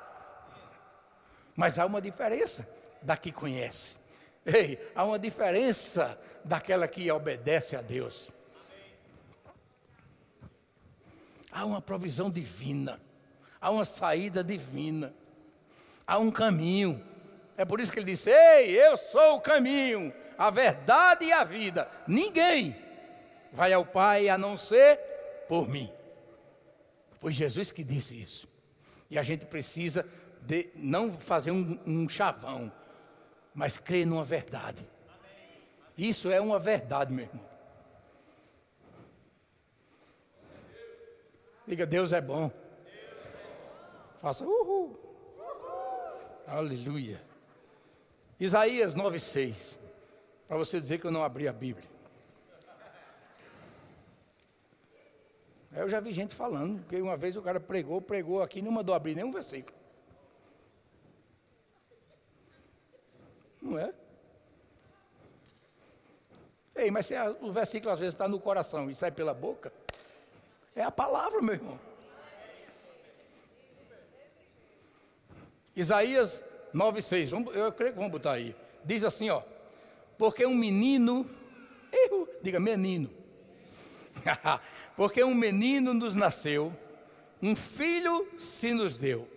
Mas 1.55 1.79
há 1.79 1.85
uma 1.85 2.01
diferença 2.01 2.67
da 3.03 3.19
que 3.19 3.31
conhece. 3.31 3.95
Ei, 4.47 4.79
há 4.95 5.05
uma 5.05 5.19
diferença 5.19 6.19
daquela 6.43 6.89
que 6.89 7.11
obedece 7.11 7.77
a 7.77 7.83
Deus. 7.83 8.31
Há 11.53 11.65
uma 11.67 11.83
provisão 11.83 12.31
divina, 12.31 13.01
há 13.61 13.71
uma 13.71 13.85
saída 13.85 14.43
divina, 14.43 15.13
há 16.07 16.19
um 16.19 16.31
caminho. 16.31 17.05
É 17.59 17.65
por 17.65 17.79
isso 17.79 17.93
que 17.93 17.99
ele 17.99 18.13
disse: 18.13 18.31
Ei, 18.31 18.71
eu 18.71 18.97
sou 18.97 19.37
o 19.37 19.41
caminho, 19.41 20.15
a 20.39 20.49
verdade 20.49 21.27
e 21.27 21.33
a 21.33 21.45
vida. 21.45 21.89
Ninguém 22.07 22.86
vai 23.57 23.73
ao 23.73 23.87
Pai 23.87 24.29
a 24.29 24.37
não 24.37 24.55
ser 24.55 24.99
por 25.49 25.67
mim. 25.67 25.91
Foi 27.19 27.33
Jesus 27.33 27.71
que 27.71 27.83
disse 27.83 28.15
isso. 28.15 28.47
E 29.11 29.19
a 29.19 29.23
gente 29.23 29.47
precisa 29.47 30.07
de 30.43 30.69
não 30.75 31.11
fazer 31.11 31.51
um, 31.51 31.79
um 31.87 32.07
chavão, 32.07 32.71
mas 33.55 33.79
crer 33.79 34.07
numa 34.07 34.27
verdade. 34.27 34.87
Isso 35.97 36.31
é 36.31 36.39
uma 36.39 36.59
verdade, 36.59 37.15
meu 37.15 37.25
irmão. 37.25 37.45
Diga, 41.67 41.87
Deus 41.87 42.13
é 42.13 42.21
bom. 42.21 42.51
Faça 44.19 44.45
uhul. 44.45 45.01
Aleluia. 46.47 47.23
Isaías 48.39 48.95
9,6. 48.95 49.79
Para 50.47 50.59
você 50.59 50.79
dizer 50.79 51.01
que 51.01 51.07
eu 51.07 51.11
não 51.11 51.25
abri 51.25 51.49
a 51.49 51.53
Bíblia. 51.53 51.96
Eu 55.77 55.91
já 55.91 56.01
vi 56.01 56.11
gente 56.13 56.35
falando, 56.35 56.81
porque 56.81 56.97
uma 57.01 57.19
vez 57.19 57.37
o 57.37 57.43
cara 57.43 57.61
pregou, 57.61 58.01
pregou 58.01 58.43
aqui, 58.43 58.63
não 58.63 58.73
mandou 58.73 58.95
abrir 58.95 59.15
nenhum 59.15 59.31
versículo. 59.31 59.77
Não 63.61 63.79
é? 63.79 63.93
Ei, 66.75 66.91
mas 66.91 67.07
se 67.07 67.15
o 67.43 67.53
versículo 67.53 67.93
às 67.93 67.99
vezes 67.99 68.15
está 68.15 68.27
no 68.27 68.41
coração 68.41 68.91
e 68.91 68.97
sai 68.97 69.11
pela 69.11 69.35
boca, 69.35 69.71
é 70.75 70.83
a 70.83 70.91
palavra, 70.91 71.43
meu 71.43 71.55
irmão. 71.55 71.79
Isaías 75.75 76.41
9,6. 76.75 77.55
Eu 77.55 77.71
creio 77.73 77.93
que 77.93 77.99
vamos 77.99 78.13
botar 78.13 78.33
aí. 78.33 78.57
Diz 78.83 79.05
assim, 79.05 79.29
ó. 79.29 79.43
Porque 80.17 80.47
um 80.47 80.55
menino. 80.55 81.29
Diga 82.43 82.59
menino. 82.59 83.11
Porque 84.97 85.23
um 85.23 85.35
menino 85.35 85.93
nos 85.93 86.15
nasceu, 86.15 86.73
um 87.43 87.55
filho 87.55 88.27
se 88.39 88.73
nos 88.73 88.99
deu. 88.99 89.29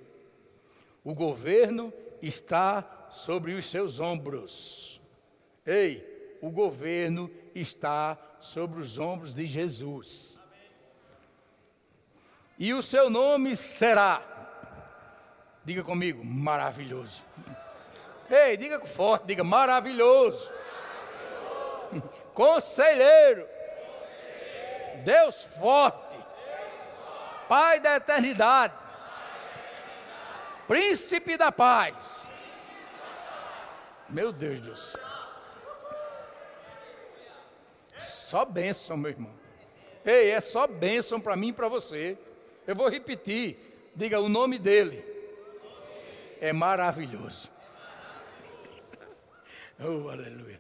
O 1.04 1.14
governo 1.14 1.94
está 2.22 3.08
sobre 3.10 3.54
os 3.54 3.70
seus 3.70 4.00
ombros. 4.00 5.02
Ei, 5.66 6.38
o 6.42 6.50
governo 6.50 7.30
está 7.54 8.18
sobre 8.40 8.80
os 8.80 8.98
ombros 8.98 9.34
de 9.34 9.46
Jesus 9.46 10.40
e 12.60 12.74
o 12.74 12.82
seu 12.82 13.10
nome 13.10 13.56
será, 13.56 14.22
diga 15.64 15.82
comigo, 15.82 16.26
maravilhoso. 16.26 17.24
Ei, 18.30 18.58
diga 18.58 18.86
forte, 18.86 19.28
diga 19.28 19.46
maravilhoso. 19.46 20.52
maravilhoso. 21.90 22.20
Conselheiro. 22.36 23.48
Deus 25.04 25.44
forte. 25.44 26.18
Pai 27.48 27.80
da 27.80 27.96
eternidade. 27.96 28.74
Príncipe 30.68 31.36
da 31.36 31.52
paz. 31.52 32.28
Meu 34.08 34.32
Deus 34.32 34.62
do 34.62 34.78
céu. 34.78 35.10
Só 37.98 38.46
bênção, 38.46 38.96
meu 38.96 39.10
irmão. 39.10 39.34
Ei, 40.06 40.30
é 40.30 40.42
só 40.42 40.68
bênção 40.68 41.20
para 41.20 41.36
mim 41.36 41.50
e 41.50 41.54
para 41.54 41.68
você. 41.68 42.18
Eu 42.68 42.76
vou 42.76 42.88
repetir. 42.88 43.58
Diga 43.96 44.20
o 44.20 44.30
nome 44.30 44.60
dele. 44.60 45.04
É 46.40 46.54
maravilhoso. 46.54 47.50
Oh, 49.82 50.10
aleluia. 50.10 50.60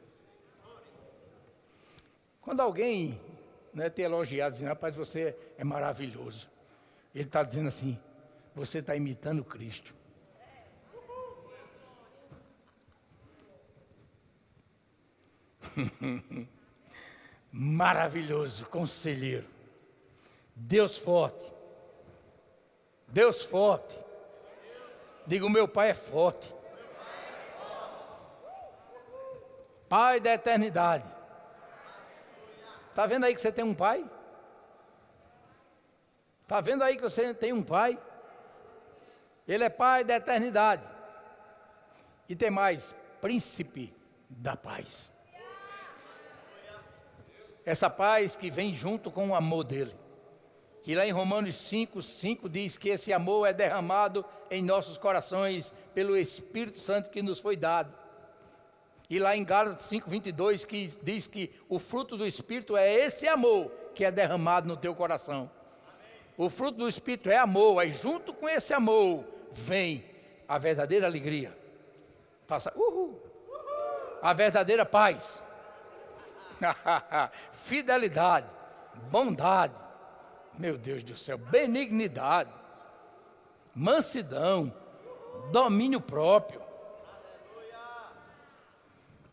Quando 2.42 2.62
alguém 2.62 3.20
né, 3.74 3.90
te 3.90 4.02
elogiado, 4.02 4.54
dizendo, 4.54 4.70
rapaz, 4.70 4.96
você 4.96 5.36
é 5.58 5.64
maravilhoso. 5.64 6.50
Ele 7.14 7.24
está 7.24 7.44
dizendo 7.44 7.68
assim, 7.68 8.00
você 8.56 8.80
está 8.80 8.96
imitando 8.96 9.44
Cristo. 9.44 9.94
Maravilhoso, 17.52 18.66
conselheiro. 18.68 19.48
Deus 20.56 20.98
forte. 20.98 21.52
Deus 23.08 23.44
forte. 23.44 23.98
Diga: 25.26 25.46
o 25.46 25.50
meu 25.50 25.68
Pai 25.68 25.90
é 25.90 25.94
forte. 25.94 26.54
Pai 29.88 30.20
da 30.20 30.34
eternidade. 30.34 31.19
Está 33.00 33.08
vendo 33.08 33.24
aí 33.24 33.34
que 33.34 33.40
você 33.40 33.50
tem 33.50 33.64
um 33.64 33.74
pai? 33.74 34.06
Está 36.44 36.60
vendo 36.60 36.84
aí 36.84 36.98
que 36.98 37.02
você 37.02 37.34
tem 37.34 37.54
um 37.54 37.64
pai? 37.64 37.98
Ele 39.48 39.64
é 39.64 39.70
pai 39.70 40.04
da 40.04 40.18
eternidade. 40.18 40.84
E 42.28 42.36
tem 42.36 42.50
mais, 42.50 42.94
príncipe 43.22 43.96
da 44.30 44.58
paz. 44.58 45.10
Essa 47.66 47.90
paz 47.90 48.36
que 48.36 48.52
vem 48.52 48.76
junto 48.76 49.10
com 49.10 49.30
o 49.30 49.36
amor 49.36 49.64
dele. 49.64 49.96
E 50.86 50.94
lá 50.94 51.06
em 51.06 51.12
Romanos 51.12 51.56
5, 51.56 52.02
5 52.02 52.50
diz 52.50 52.78
que 52.78 52.90
esse 52.90 53.14
amor 53.14 53.48
é 53.48 53.54
derramado 53.54 54.26
em 54.52 54.62
nossos 54.62 54.98
corações 54.98 55.72
pelo 55.94 56.18
Espírito 56.18 56.80
Santo 56.80 57.10
que 57.10 57.22
nos 57.22 57.40
foi 57.40 57.56
dado. 57.56 57.98
E 59.10 59.18
lá 59.18 59.36
em 59.36 59.44
Gálatas 59.44 59.88
5, 59.88 60.08
22, 60.08 60.66
que 60.66 60.94
diz 61.02 61.26
que 61.26 61.52
o 61.68 61.80
fruto 61.80 62.16
do 62.16 62.28
Espírito 62.28 62.78
é 62.78 62.94
esse 62.94 63.28
amor 63.28 63.72
que 63.96 64.06
é 64.06 64.12
derramado 64.12 64.68
no 64.68 64.78
teu 64.78 64.94
coração. 64.94 65.50
O 66.38 66.48
fruto 66.48 66.78
do 66.78 66.88
Espírito 66.88 67.30
é 67.30 67.38
amor, 67.38 67.80
aí 67.80 67.92
junto 67.92 68.32
com 68.32 68.48
esse 68.48 68.72
amor 68.72 69.26
vem 69.52 70.06
a 70.48 70.60
verdadeira 70.60 71.08
alegria. 71.08 71.58
Faça 72.46 72.72
uhul. 72.76 73.20
A 74.22 74.32
verdadeira 74.32 74.86
paz. 74.86 75.42
Fidelidade, 77.52 78.48
bondade, 79.10 79.74
meu 80.58 80.78
Deus 80.78 81.04
do 81.04 81.18
céu, 81.18 81.38
benignidade, 81.38 82.52
mansidão, 83.74 84.72
domínio 85.52 86.00
próprio 86.00 86.70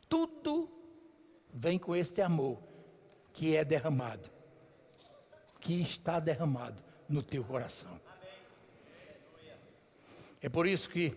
tudo 0.09 0.71
vem 1.57 1.79
com 1.79 1.97
este 1.97 2.21
amor 2.21 2.59
que 3.33 3.57
é 3.57 3.64
derramado, 3.64 4.29
que 5.59 5.81
está 5.81 6.21
derramado 6.21 6.85
no 7.09 7.23
teu 7.23 7.42
coração. 7.42 7.99
É 10.42 10.51
por 10.51 10.66
isso 10.66 10.90
que, 10.90 11.16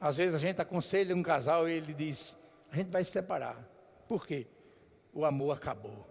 às 0.00 0.16
vezes, 0.16 0.34
a 0.34 0.38
gente 0.38 0.60
aconselha 0.60 1.14
um 1.14 1.22
casal 1.22 1.68
e 1.68 1.72
ele 1.72 1.94
diz: 1.94 2.36
a 2.70 2.76
gente 2.76 2.90
vai 2.90 3.04
se 3.04 3.12
separar. 3.12 3.56
Por 4.08 4.26
quê? 4.26 4.48
O 5.14 5.24
amor 5.24 5.56
acabou. 5.56 6.04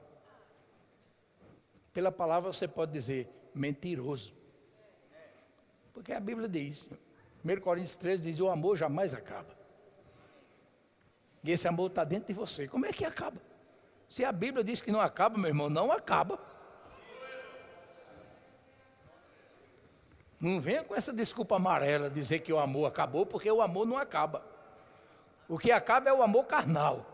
Pela 1.94 2.12
palavra 2.12 2.52
você 2.52 2.68
pode 2.68 2.94
dizer 2.94 3.30
mentiroso. 3.54 4.34
Porque 5.94 6.14
a 6.14 6.20
Bíblia 6.20 6.48
diz, 6.48 6.90
1 7.44 7.60
Coríntios 7.60 7.98
13 7.98 8.32
diz: 8.32 8.40
o 8.40 8.50
amor 8.50 8.78
jamais 8.78 9.14
acaba. 9.14 9.54
E 11.44 11.52
esse 11.52 11.68
amor 11.68 11.90
está 11.90 12.06
dentro 12.06 12.28
de 12.28 12.34
você. 12.34 12.68
Como 12.68 12.86
é 12.86 12.94
que 12.94 13.04
acaba? 13.04 13.55
Se 14.08 14.24
a 14.24 14.32
Bíblia 14.32 14.64
diz 14.64 14.82
que 14.82 14.92
não 14.92 15.02
acaba, 15.02 15.38
meu 15.38 15.48
irmão, 15.48 15.70
não 15.70 15.92
acaba. 15.92 16.40
Não 20.40 20.60
venha 20.60 20.84
com 20.84 20.96
essa 20.96 21.12
desculpa 21.12 21.56
amarela 21.56 22.10
dizer 22.10 22.40
que 22.40 22.54
o 22.54 22.60
amor 22.60 22.86
acabou, 22.86 23.26
porque 23.26 23.50
o 23.50 23.62
amor 23.62 23.86
não 23.86 23.98
acaba. 23.98 24.46
O 25.48 25.58
que 25.58 25.72
acaba 25.72 26.10
é 26.10 26.14
o 26.14 26.22
amor 26.22 26.46
carnal. 26.46 27.06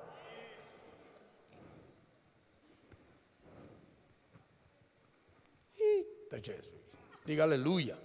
Eita 5.78 6.42
Jesus. 6.42 6.82
Diga 7.26 7.44
aleluia. 7.44 7.98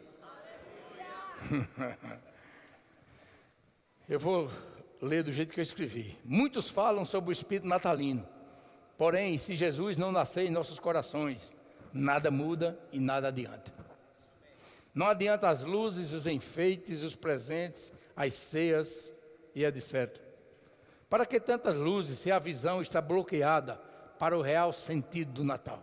aleluia. 1.40 1.98
Eu 4.08 4.20
vou 4.20 4.48
ler 5.02 5.24
do 5.24 5.32
jeito 5.32 5.52
que 5.52 5.58
eu 5.58 5.62
escrevi. 5.62 6.16
Muitos 6.24 6.70
falam 6.70 7.04
sobre 7.04 7.30
o 7.30 7.32
espírito 7.32 7.66
natalino. 7.66 8.35
Porém, 8.96 9.38
se 9.38 9.54
Jesus 9.54 9.96
não 9.96 10.10
nascer 10.10 10.46
em 10.46 10.50
nossos 10.50 10.78
corações, 10.78 11.52
nada 11.92 12.30
muda 12.30 12.78
e 12.92 12.98
nada 12.98 13.28
adianta. 13.28 13.72
Não 14.94 15.06
adianta 15.06 15.48
as 15.48 15.62
luzes, 15.62 16.12
os 16.12 16.26
enfeites, 16.26 17.02
os 17.02 17.14
presentes, 17.14 17.92
as 18.16 18.34
ceias 18.34 19.12
e 19.54 19.64
etc. 19.64 20.18
Para 21.08 21.26
que 21.26 21.38
tantas 21.38 21.76
luzes 21.76 22.18
se 22.18 22.32
a 22.32 22.38
visão 22.38 22.80
está 22.80 23.00
bloqueada 23.00 23.76
para 24.18 24.36
o 24.36 24.42
real 24.42 24.72
sentido 24.72 25.32
do 25.32 25.44
Natal? 25.44 25.82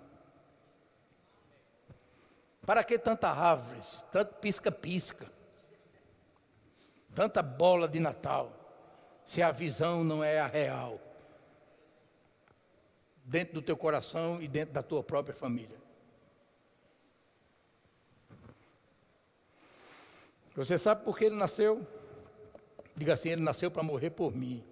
Para 2.65 2.84
que 2.84 2.97
tantas 2.97 3.38
árvores, 3.38 4.04
tanto 4.12 4.36
pisca-pisca, 4.36 5.32
tanta 7.13 7.43
bola 7.43 7.88
de 7.88 7.99
Natal? 7.99 8.63
se 9.26 9.41
a 9.41 9.52
visão 9.52 10.04
não 10.04 10.23
é 10.23 10.39
a 10.39 10.47
real, 10.47 10.99
dentro 13.23 13.53
do 13.53 13.62
teu 13.62 13.77
coração 13.77 14.41
e 14.41 14.47
dentro 14.47 14.73
da 14.73 14.83
tua 14.83 15.03
própria 15.03 15.36
família. 15.36 15.81
Você 20.55 20.77
sabe 20.77 21.03
por 21.03 21.17
que 21.17 21.25
ele 21.25 21.36
nasceu? 21.36 21.86
Diga 22.95 23.13
assim: 23.13 23.29
ele 23.29 23.41
nasceu 23.41 23.71
para 23.71 23.81
morrer 23.81 24.12
por 24.12 24.36
mim. 24.36 24.63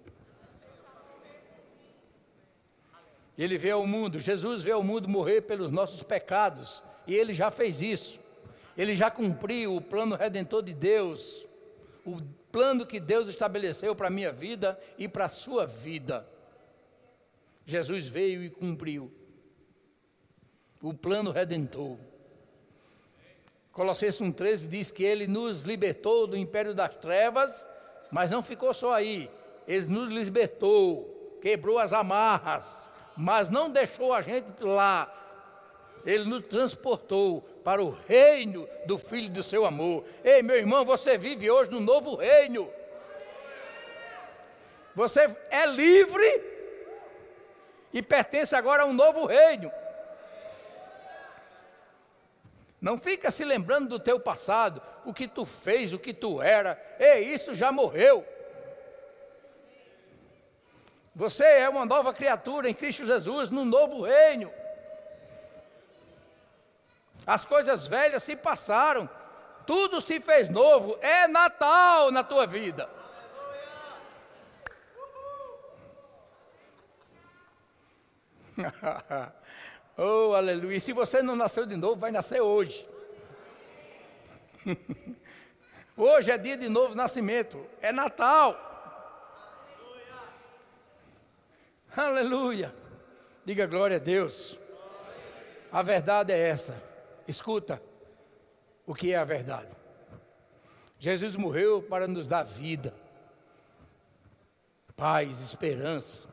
Ele 3.36 3.56
veio 3.56 3.76
ao 3.76 3.86
mundo, 3.86 4.20
Jesus 4.20 4.62
veio 4.62 4.76
ao 4.76 4.82
mundo 4.82 5.08
morrer 5.08 5.40
pelos 5.42 5.72
nossos 5.72 6.02
pecados, 6.02 6.82
e 7.06 7.14
ele 7.14 7.32
já 7.32 7.50
fez 7.50 7.80
isso. 7.80 8.20
Ele 8.76 8.94
já 8.94 9.10
cumpriu 9.10 9.76
o 9.76 9.80
plano 9.80 10.14
redentor 10.14 10.62
de 10.62 10.72
Deus, 10.72 11.44
o 12.04 12.18
plano 12.52 12.86
que 12.86 13.00
Deus 13.00 13.28
estabeleceu 13.28 13.96
para 13.96 14.08
a 14.08 14.10
minha 14.10 14.30
vida 14.30 14.78
e 14.98 15.08
para 15.08 15.24
a 15.24 15.30
sua 15.30 15.66
vida. 15.66 16.26
Jesus 17.64 18.08
veio 18.08 18.42
e 18.42 18.50
cumpriu 18.50 19.12
o 20.80 20.92
plano 20.92 21.30
redentor. 21.30 21.96
Colossenses 23.70 24.20
1,13 24.20 24.68
diz 24.68 24.90
que 24.90 25.04
ele 25.04 25.26
nos 25.26 25.60
libertou 25.60 26.26
do 26.26 26.36
império 26.36 26.74
das 26.74 26.94
trevas, 26.96 27.64
mas 28.10 28.30
não 28.30 28.42
ficou 28.42 28.74
só 28.74 28.92
aí. 28.92 29.30
Ele 29.66 29.86
nos 29.86 30.12
libertou, 30.12 31.38
quebrou 31.40 31.78
as 31.78 31.92
amarras, 31.92 32.90
mas 33.16 33.48
não 33.48 33.70
deixou 33.70 34.12
a 34.12 34.20
gente 34.20 34.62
lá. 34.62 35.10
Ele 36.04 36.24
nos 36.24 36.44
transportou 36.46 37.42
para 37.62 37.82
o 37.82 37.90
reino 37.90 38.68
do 38.86 38.98
Filho 38.98 39.30
do 39.30 39.42
seu 39.42 39.64
amor. 39.64 40.04
Ei, 40.24 40.42
meu 40.42 40.56
irmão, 40.56 40.84
você 40.84 41.16
vive 41.16 41.48
hoje 41.48 41.70
no 41.70 41.80
novo 41.80 42.16
reino. 42.16 42.68
Você 44.94 45.34
é 45.48 45.64
livre 45.66 46.51
e 47.92 48.02
pertence 48.02 48.54
agora 48.54 48.82
a 48.82 48.86
um 48.86 48.92
novo 48.92 49.26
reino. 49.26 49.70
Não 52.80 52.98
fica 52.98 53.30
se 53.30 53.44
lembrando 53.44 53.88
do 53.88 54.00
teu 54.00 54.18
passado, 54.18 54.82
o 55.04 55.14
que 55.14 55.28
tu 55.28 55.44
fez, 55.44 55.92
o 55.92 55.98
que 55.98 56.12
tu 56.12 56.42
era. 56.42 56.80
Ei, 56.98 57.20
isso 57.32 57.54
já 57.54 57.70
morreu. 57.70 58.26
Você 61.14 61.44
é 61.44 61.68
uma 61.68 61.84
nova 61.84 62.12
criatura 62.12 62.68
em 62.68 62.74
Cristo 62.74 63.06
Jesus, 63.06 63.50
no 63.50 63.64
novo 63.64 64.02
reino. 64.02 64.52
As 67.26 67.44
coisas 67.44 67.86
velhas 67.86 68.22
se 68.22 68.34
passaram, 68.34 69.08
tudo 69.66 70.00
se 70.00 70.18
fez 70.20 70.48
novo. 70.48 70.98
É 71.00 71.28
Natal 71.28 72.10
na 72.10 72.24
tua 72.24 72.46
vida. 72.46 72.88
oh, 79.96 80.34
aleluia. 80.34 80.78
Se 80.80 80.92
você 80.92 81.22
não 81.22 81.36
nasceu 81.36 81.66
de 81.66 81.76
novo, 81.76 81.96
vai 81.96 82.10
nascer 82.10 82.40
hoje. 82.40 82.86
hoje 85.96 86.30
é 86.30 86.38
dia 86.38 86.56
de 86.56 86.68
novo 86.68 86.94
nascimento. 86.94 87.64
É 87.80 87.92
Natal. 87.92 88.70
Aleluia. 91.96 92.74
Diga 93.44 93.66
glória 93.66 93.96
a 93.96 94.00
Deus. 94.00 94.58
A 95.70 95.82
verdade 95.82 96.32
é 96.32 96.38
essa. 96.38 96.74
Escuta 97.26 97.82
o 98.86 98.94
que 98.94 99.12
é 99.12 99.16
a 99.16 99.24
verdade. 99.24 99.70
Jesus 100.98 101.34
morreu 101.34 101.82
para 101.82 102.06
nos 102.06 102.28
dar 102.28 102.44
vida, 102.44 102.94
paz, 104.94 105.40
esperança, 105.40 106.28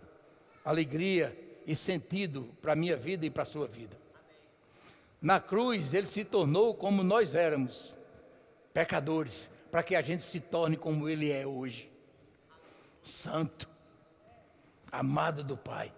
alegria 0.63 1.35
e 1.69 1.75
sentido 1.75 2.49
para 2.59 2.73
a 2.73 2.75
minha 2.75 2.97
vida 2.97 3.27
e 3.27 3.29
para 3.29 3.43
a 3.43 3.45
sua 3.45 3.67
vida. 3.67 3.95
Na 5.21 5.39
cruz, 5.39 5.93
ele 5.93 6.07
se 6.07 6.23
tornou 6.25 6.73
como 6.73 7.03
nós 7.03 7.35
éramos, 7.35 7.93
pecadores, 8.73 9.51
para 9.69 9.83
que 9.83 9.95
a 9.95 10.01
gente 10.01 10.23
se 10.23 10.39
torne 10.39 10.75
como 10.75 11.07
ele 11.07 11.31
é 11.31 11.45
hoje 11.45 11.87
santo, 13.03 13.69
amado 14.91 15.43
do 15.43 15.55
Pai. 15.55 15.93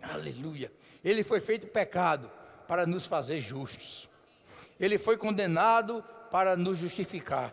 Aleluia. 0.00 0.72
Ele 1.04 1.24
foi 1.24 1.40
feito 1.40 1.66
pecado 1.66 2.30
para 2.68 2.86
nos 2.86 3.06
fazer 3.06 3.40
justos. 3.40 4.08
Ele 4.78 4.96
foi 4.96 5.16
condenado 5.16 6.04
para 6.30 6.56
nos 6.56 6.78
justificar. 6.78 7.52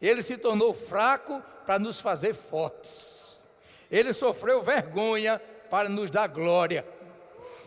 Ele 0.00 0.22
se 0.22 0.38
tornou 0.38 0.72
fraco 0.72 1.42
para 1.66 1.78
nos 1.78 2.00
fazer 2.00 2.34
fortes. 2.34 3.38
Ele 3.90 4.14
sofreu 4.14 4.62
vergonha 4.62 5.40
para 5.70 5.88
nos 5.88 6.10
dar 6.10 6.26
glória. 6.26 6.84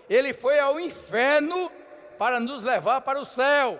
Ele 0.10 0.34
foi 0.34 0.60
ao 0.60 0.80
inferno 0.80 1.72
para 2.18 2.39
nos 2.39 2.64
levar 2.64 3.01
para 3.01 3.20
o 3.20 3.26
céu. 3.26 3.80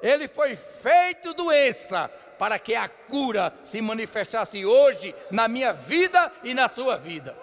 Ele 0.00 0.28
foi 0.28 0.54
feito 0.54 1.34
doença 1.34 2.08
para 2.38 2.58
que 2.58 2.74
a 2.74 2.88
cura 2.88 3.52
se 3.64 3.80
manifestasse 3.80 4.64
hoje 4.64 5.14
na 5.30 5.48
minha 5.48 5.72
vida 5.72 6.32
e 6.44 6.54
na 6.54 6.68
sua 6.68 6.96
vida. 6.96 7.36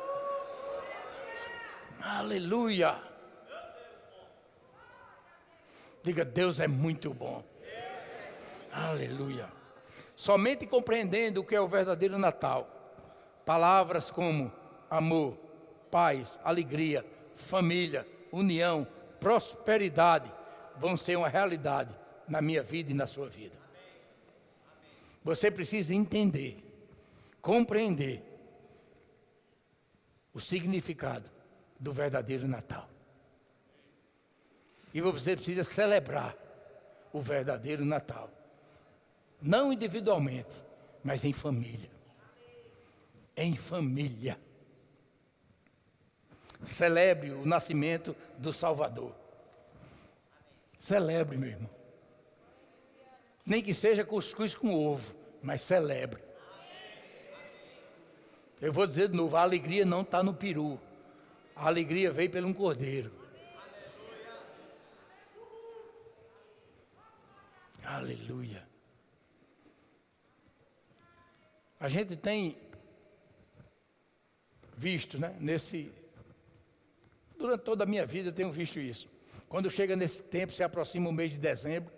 Aleluia. 2.02 2.96
Diga, 6.02 6.24
Deus 6.24 6.60
é 6.60 6.68
muito 6.68 7.14
bom. 7.14 7.44
Aleluia. 8.72 9.48
Somente 10.16 10.66
compreendendo 10.66 11.42
o 11.42 11.44
que 11.44 11.56
é 11.56 11.60
o 11.60 11.68
verdadeiro 11.68 12.18
Natal, 12.18 12.75
palavras 13.46 14.10
como 14.10 14.52
amor, 14.90 15.38
paz, 15.92 16.40
alegria, 16.44 17.06
família, 17.36 18.08
união, 18.32 18.88
prosperidade 19.20 20.32
vão 20.78 20.98
ser 20.98 21.16
uma 21.18 21.28
realidade 21.28 21.96
na 22.28 22.42
minha 22.42 22.64
vida 22.64 22.92
e 22.92 22.94
na 22.94 23.08
sua 23.08 23.30
vida. 23.30 23.56
Você 25.24 25.50
precisa 25.50 25.94
entender, 25.94 26.64
compreender 27.42 28.24
o 30.34 30.40
significado 30.40 31.30
do 31.80 31.92
verdadeiro 31.92 32.48
Natal. 32.48 32.90
E 34.94 35.02
você 35.02 35.36
precisa 35.36 35.64
celebrar 35.64 36.36
o 37.12 37.22
verdadeiro 37.22 37.86
Natal. 37.86 38.30
Não 39.42 39.72
individualmente, 39.72 40.54
mas 41.04 41.24
em 41.24 41.34
família. 41.34 41.95
Em 43.36 43.56
família. 43.56 44.40
Celebre 46.64 47.32
o 47.32 47.46
nascimento 47.46 48.16
do 48.38 48.52
Salvador. 48.52 49.14
Celebre, 50.80 51.38
meu 51.38 51.50
irmão. 51.50 51.70
Nem 53.46 53.62
que 53.62 53.74
seja 53.74 54.04
cuscuz 54.04 54.56
com 54.56 54.74
ovo, 54.74 55.16
mas 55.42 55.62
celebre. 55.62 56.24
Eu 58.62 58.74
vou 58.74 58.88
dizer 58.88 59.10
de 59.10 59.16
novo: 59.16 59.36
a 59.36 59.42
alegria 59.42 59.86
não 59.86 60.02
está 60.02 60.24
no 60.24 60.34
peru, 60.34 60.80
a 61.56 61.68
alegria 61.68 62.12
veio 62.12 62.30
pelo 62.30 62.48
um 62.48 62.54
cordeiro. 62.54 63.12
Aleluia. 67.84 68.68
A 71.80 71.88
gente 71.88 72.16
tem 72.16 72.58
visto, 74.76 75.20
né, 75.20 75.36
nesse 75.40 75.92
durante 77.38 77.62
toda 77.62 77.84
a 77.84 77.88
minha 77.88 78.06
vida 78.06 78.30
eu 78.30 78.34
tenho 78.34 78.52
visto 78.52 78.80
isso. 78.80 79.10
Quando 79.48 79.70
chega 79.70 79.96
nesse 79.96 80.24
tempo, 80.24 80.52
se 80.52 80.64
aproxima 80.64 81.10
o 81.10 81.14
mês 81.14 81.32
de 81.32 81.38
dezembro, 81.38 81.94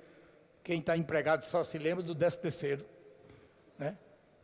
quem 0.63 0.79
está 0.79 0.97
empregado 0.97 1.43
só 1.43 1.63
se 1.63 1.77
lembra 1.77 2.03
do 2.03 2.13
décimo 2.13 2.41
terceiro. 2.43 2.85
Né? 3.77 3.97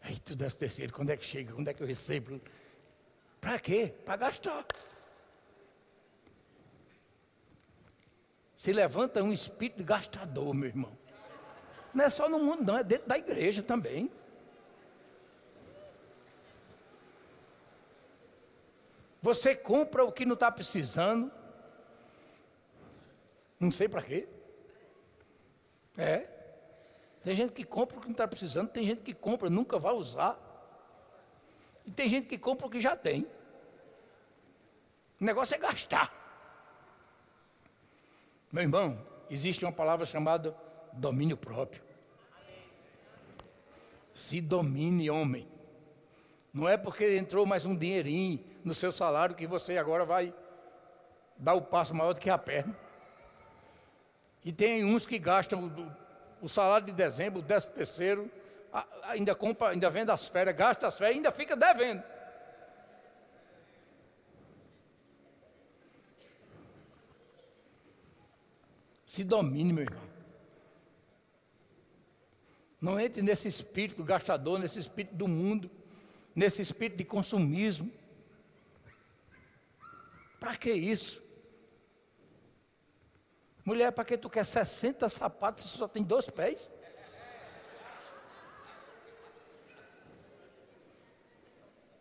Eita, 0.08 0.34
o 0.34 0.36
décimo 0.36 0.60
terceiro, 0.60 0.94
quando 0.94 1.10
é 1.10 1.18
que 1.18 1.26
chega? 1.26 1.54
Quando 1.54 1.68
é 1.68 1.74
que 1.74 1.84
eu 1.84 1.88
recebo? 1.88 2.40
Para 3.42 3.60
quê? 3.60 3.94
Para 4.06 4.16
gastar. 4.16 4.66
Se 8.56 8.72
levanta 8.72 9.22
um 9.22 9.34
espírito 9.34 9.84
gastador, 9.84 10.54
meu 10.54 10.70
irmão. 10.70 10.98
Não 11.94 12.06
é 12.06 12.10
só 12.10 12.30
no 12.30 12.40
mundo, 12.40 12.64
não, 12.64 12.78
é 12.78 12.84
dentro 12.84 13.08
da 13.08 13.18
igreja 13.18 13.62
também. 13.62 14.10
Você 19.24 19.56
compra 19.56 20.04
o 20.04 20.12
que 20.12 20.26
não 20.26 20.34
está 20.34 20.52
precisando. 20.52 21.32
Não 23.58 23.72
sei 23.72 23.88
para 23.88 24.04
quê. 24.04 24.28
É. 25.98 26.28
Tem 27.24 27.34
gente 27.34 27.54
que 27.54 27.64
compra 27.64 27.98
o 27.98 28.02
que 28.02 28.08
não 28.08 28.12
está 28.12 28.28
precisando, 28.28 28.68
tem 28.68 28.86
gente 28.86 29.02
que 29.02 29.14
compra, 29.14 29.50
nunca 29.50 29.80
vai 29.80 29.94
usar. 29.94 30.38
E 31.86 31.92
tem 31.92 32.10
gente 32.10 32.28
que 32.28 32.38
compra 32.38 32.68
o 32.68 32.70
que 32.70 32.82
já 32.82 32.98
tem. 32.98 33.26
O 35.22 35.24
negócio 35.24 35.56
é 35.56 35.58
gastar. 35.58 36.12
Meu 38.52 38.64
irmão, 38.64 39.02
existe 39.30 39.64
uma 39.64 39.72
palavra 39.72 40.06
chamada 40.06 40.54
domínio 40.92 41.38
próprio. 41.38 41.82
Se 44.14 44.42
domine, 44.42 45.10
homem. 45.10 45.53
Não 46.54 46.70
é 46.70 46.78
porque 46.78 47.18
entrou 47.18 47.48
mais 47.48 47.66
um 47.66 47.76
dinheirinho 47.76 48.40
no 48.64 48.76
seu 48.76 48.92
salário 48.92 49.36
que 49.36 49.48
você 49.48 49.76
agora 49.80 50.06
vai 50.06 50.32
dar 51.36 51.56
o 51.56 51.64
passo 51.64 51.96
maior 51.96 52.14
do 52.14 52.20
que 52.20 52.30
a 52.30 52.38
perna. 52.38 52.78
E 54.46 54.54
tem 54.54 54.86
uns 54.86 55.04
que 55.04 55.18
gastam 55.18 55.66
o, 56.42 56.46
o 56.46 56.48
salário 56.50 56.86
de 56.86 56.94
dezembro, 56.94 57.40
o 57.40 57.42
décimo 57.42 57.74
terceiro, 57.74 58.32
ainda 59.04 59.34
compra, 59.34 59.70
ainda 59.70 59.90
vende 59.90 60.12
as 60.12 60.30
férias, 60.30 60.56
gasta 60.56 60.88
as 60.88 60.96
férias, 60.96 61.18
ainda 61.18 61.32
fica 61.32 61.56
devendo. 61.56 62.04
Se 69.08 69.24
domine, 69.24 69.74
meu 69.74 69.84
irmão. 69.86 70.14
Não 72.80 73.00
entre 73.00 73.24
nesse 73.24 73.48
espírito 73.48 74.04
gastador, 74.04 74.60
nesse 74.60 74.78
espírito 74.78 75.16
do 75.16 75.28
mundo, 75.28 75.72
nesse 76.36 76.62
espírito 76.62 76.98
de 76.98 77.06
consumismo. 77.06 77.92
Para 80.40 80.56
que 80.56 80.72
isso? 80.72 81.22
Mulher, 83.64 83.92
para 83.92 84.04
que 84.04 84.18
tu 84.18 84.30
quer 84.30 84.46
60 84.46 85.08
sapatos 85.08 85.72
se 85.72 85.78
só 85.78 85.88
tem 85.88 86.04
dois 86.04 86.30
pés? 86.30 86.70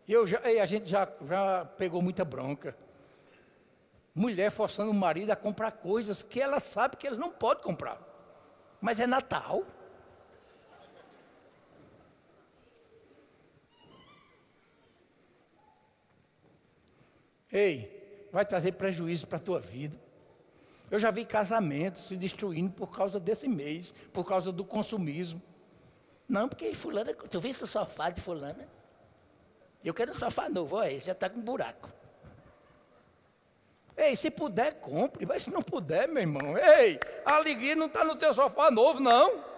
E 0.05 0.11
eu 0.11 0.27
já, 0.27 0.39
e 0.51 0.59
a 0.59 0.65
gente 0.65 0.89
já, 0.89 1.07
já 1.25 1.65
pegou 1.77 2.01
muita 2.01 2.25
bronca. 2.25 2.75
Mulher 4.13 4.51
forçando 4.51 4.91
o 4.91 4.93
marido 4.93 5.31
a 5.31 5.35
comprar 5.35 5.71
coisas 5.71 6.21
que 6.21 6.41
ela 6.41 6.59
sabe 6.59 6.97
que 6.97 7.07
ele 7.07 7.15
não 7.15 7.31
pode 7.31 7.61
comprar. 7.61 8.01
Mas 8.81 8.99
é 8.99 9.07
Natal. 9.07 9.65
Ei, 17.53 18.27
vai 18.31 18.43
trazer 18.43 18.71
prejuízo 18.71 19.27
para 19.27 19.37
a 19.37 19.41
tua 19.41 19.59
vida. 19.59 19.95
Eu 20.89 20.97
já 20.97 21.11
vi 21.11 21.23
casamentos 21.23 22.07
se 22.07 22.17
destruindo 22.17 22.71
por 22.71 22.87
causa 22.87 23.19
desse 23.19 23.47
mês, 23.47 23.93
por 24.11 24.25
causa 24.25 24.51
do 24.51 24.65
consumismo. 24.65 25.41
Não, 26.27 26.49
porque 26.49 26.73
fulana, 26.73 27.13
tu 27.13 27.39
viu 27.39 27.51
esse 27.51 27.67
sofá 27.67 28.09
de 28.09 28.21
fulana? 28.21 28.67
Eu 29.83 29.93
quero 29.93 30.11
um 30.11 30.15
sofá 30.15 30.49
novo, 30.49 30.77
olha, 30.77 30.99
já 30.99 31.11
está 31.11 31.29
com 31.29 31.41
buraco. 31.41 31.89
Ei, 33.95 34.15
se 34.15 34.31
puder, 34.31 34.79
compre, 34.79 35.25
mas 35.25 35.43
se 35.43 35.51
não 35.51 35.61
puder, 35.61 36.07
meu 36.07 36.23
irmão, 36.23 36.57
ei, 36.57 36.99
a 37.23 37.35
alegria 37.35 37.75
não 37.75 37.85
está 37.85 38.03
no 38.03 38.15
teu 38.15 38.33
sofá 38.33 38.71
novo, 38.71 38.99
não. 38.99 39.52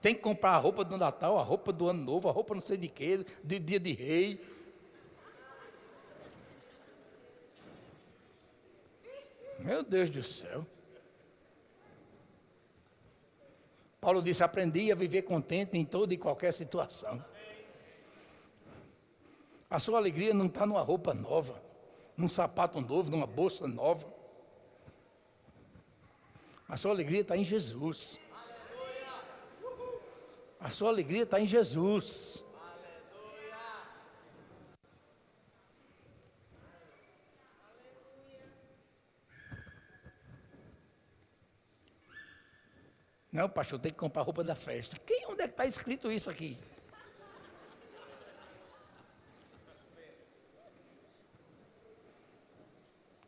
Tem 0.00 0.14
que 0.14 0.20
comprar 0.20 0.52
a 0.52 0.58
roupa 0.58 0.84
do 0.84 0.96
Natal, 0.96 1.38
a 1.38 1.42
roupa 1.42 1.72
do 1.72 1.88
Ano 1.88 2.02
Novo, 2.02 2.28
a 2.28 2.32
roupa 2.32 2.54
não 2.54 2.62
sei 2.62 2.78
de 2.78 2.88
quê, 2.88 3.24
de 3.44 3.58
dia 3.58 3.78
de 3.78 3.92
rei. 3.92 4.40
Meu 9.58 9.82
Deus 9.82 10.08
do 10.08 10.22
céu. 10.22 10.66
Paulo 14.00 14.22
disse: 14.22 14.42
aprendi 14.42 14.90
a 14.90 14.94
viver 14.94 15.22
contente 15.22 15.76
em 15.76 15.84
toda 15.84 16.14
e 16.14 16.16
qualquer 16.16 16.54
situação. 16.54 17.22
A 19.68 19.78
sua 19.78 19.98
alegria 19.98 20.32
não 20.32 20.46
está 20.46 20.64
numa 20.64 20.80
roupa 20.80 21.12
nova, 21.12 21.62
num 22.16 22.28
sapato 22.28 22.80
novo, 22.80 23.10
numa 23.10 23.26
bolsa 23.26 23.68
nova. 23.68 24.06
A 26.66 26.76
sua 26.76 26.90
alegria 26.90 27.20
está 27.20 27.36
em 27.36 27.44
Jesus. 27.44 28.18
A 30.60 30.68
sua 30.68 30.90
alegria 30.90 31.22
está 31.22 31.40
em 31.40 31.46
Jesus. 31.46 32.44
Não, 43.32 43.48
pastor, 43.48 43.78
tem 43.78 43.92
que 43.92 43.98
comprar 43.98 44.22
roupa 44.22 44.42
da 44.42 44.54
festa. 44.54 44.96
Quem, 45.06 45.24
onde 45.28 45.42
é 45.42 45.46
que 45.46 45.52
está 45.52 45.64
escrito 45.64 46.10
isso 46.10 46.28
aqui? 46.28 46.58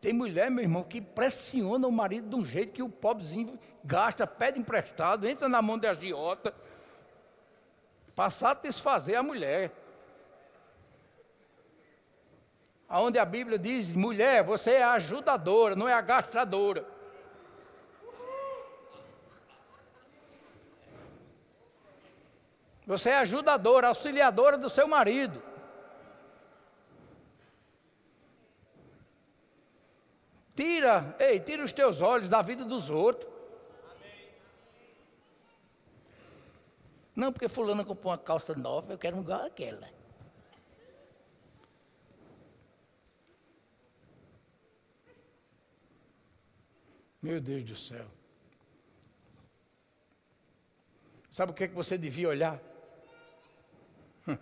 Tem 0.00 0.12
mulher, 0.12 0.50
meu 0.50 0.64
irmão, 0.64 0.82
que 0.82 1.00
pressiona 1.00 1.86
o 1.86 1.92
marido 1.92 2.28
de 2.28 2.34
um 2.34 2.44
jeito 2.44 2.72
que 2.72 2.82
o 2.82 2.88
pobrezinho 2.88 3.56
gasta, 3.84 4.26
pede 4.26 4.58
emprestado, 4.58 5.28
entra 5.28 5.48
na 5.48 5.62
mão 5.62 5.78
de 5.78 5.86
agiota, 5.86 6.52
para 8.14 8.30
satisfazer 8.30 9.18
a 9.18 9.22
mulher. 9.22 9.72
onde 12.88 13.18
a 13.18 13.24
Bíblia 13.24 13.58
diz: 13.58 13.90
mulher, 13.90 14.42
você 14.42 14.72
é 14.72 14.84
ajudadora, 14.84 15.74
não 15.74 15.88
é 15.88 15.94
agastradora. 15.94 16.84
Você 22.86 23.10
é 23.10 23.18
ajudadora, 23.18 23.88
auxiliadora 23.88 24.58
do 24.58 24.68
seu 24.68 24.86
marido. 24.88 25.42
Tira, 30.54 31.16
ei, 31.18 31.40
tira 31.40 31.64
os 31.64 31.72
teus 31.72 32.02
olhos 32.02 32.28
da 32.28 32.42
vida 32.42 32.64
dos 32.64 32.90
outros. 32.90 33.31
Não, 37.14 37.32
porque 37.32 37.48
fulano 37.48 37.84
comprou 37.84 38.12
uma 38.12 38.18
calça 38.18 38.54
nova, 38.54 38.92
eu 38.92 38.98
quero 38.98 39.18
igual 39.18 39.44
aquela. 39.44 39.88
Meu 47.22 47.40
Deus 47.40 47.62
do 47.62 47.76
céu. 47.76 48.06
Sabe 51.30 51.52
o 51.52 51.54
que, 51.54 51.64
é 51.64 51.68
que 51.68 51.74
você 51.74 51.96
devia 51.96 52.28
olhar? 52.28 52.60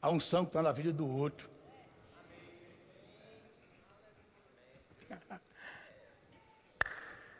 A 0.00 0.10
unção 0.10 0.44
que 0.44 0.48
está 0.48 0.62
na 0.62 0.72
vida 0.72 0.92
do 0.92 1.06
outro. 1.06 1.50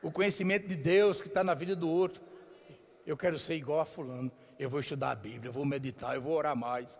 O 0.03 0.13
conhecimento 0.13 0.69
de 0.69 0.77
Deus 0.77 1.19
que 1.19 1.29
está 1.29 1.43
na 1.43 1.55
vida 1.55 1.75
do 1.75 1.89
outro. 1.89 2.23
Eu 3.07 3.17
quero 3.17 3.39
ser 3.39 3.55
igual 3.55 3.81
a 3.81 3.87
fulano. 3.87 4.31
Eu 4.59 4.71
vou 4.71 4.81
estudar 4.81 5.11
a 5.11 5.15
Bíblia, 5.15 5.49
eu 5.49 5.53
vou 5.53 5.65
meditar, 5.65 6.15
eu 6.15 6.23
vou 6.23 6.35
orar 6.35 6.57
mais. 6.57 6.99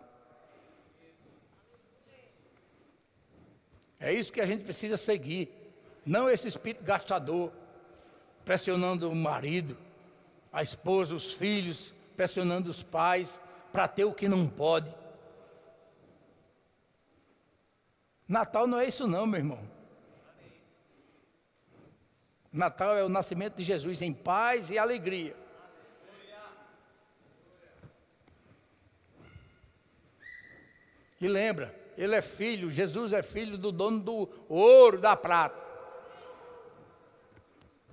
É 3.99 4.13
isso 4.13 4.31
que 4.31 4.41
a 4.41 4.45
gente 4.45 4.63
precisa 4.63 4.97
seguir. 4.97 5.49
Não 6.05 6.29
esse 6.29 6.47
espírito 6.47 6.83
gastador, 6.83 7.51
pressionando 8.43 9.09
o 9.09 9.15
marido, 9.15 9.77
a 10.51 10.61
esposa, 10.61 11.15
os 11.15 11.33
filhos, 11.33 11.93
pressionando 12.15 12.69
os 12.69 12.83
pais 12.83 13.39
para 13.71 13.87
ter 13.87 14.05
o 14.05 14.13
que 14.13 14.27
não 14.27 14.47
pode. 14.47 14.93
Natal 18.27 18.67
não 18.67 18.79
é 18.79 18.87
isso 18.87 19.07
não, 19.07 19.25
meu 19.25 19.39
irmão. 19.39 19.75
Natal 22.51 22.95
é 22.95 23.03
o 23.03 23.09
nascimento 23.09 23.55
de 23.55 23.63
Jesus 23.63 24.01
em 24.01 24.13
paz 24.13 24.69
e 24.69 24.77
alegria. 24.77 25.35
E 31.19 31.27
lembra, 31.27 31.73
ele 31.97 32.15
é 32.15 32.21
filho, 32.21 32.69
Jesus 32.69 33.13
é 33.13 33.23
filho 33.23 33.57
do 33.57 33.71
dono 33.71 33.99
do 33.99 34.29
ouro, 34.49 34.99
da 34.99 35.15
prata. 35.15 35.63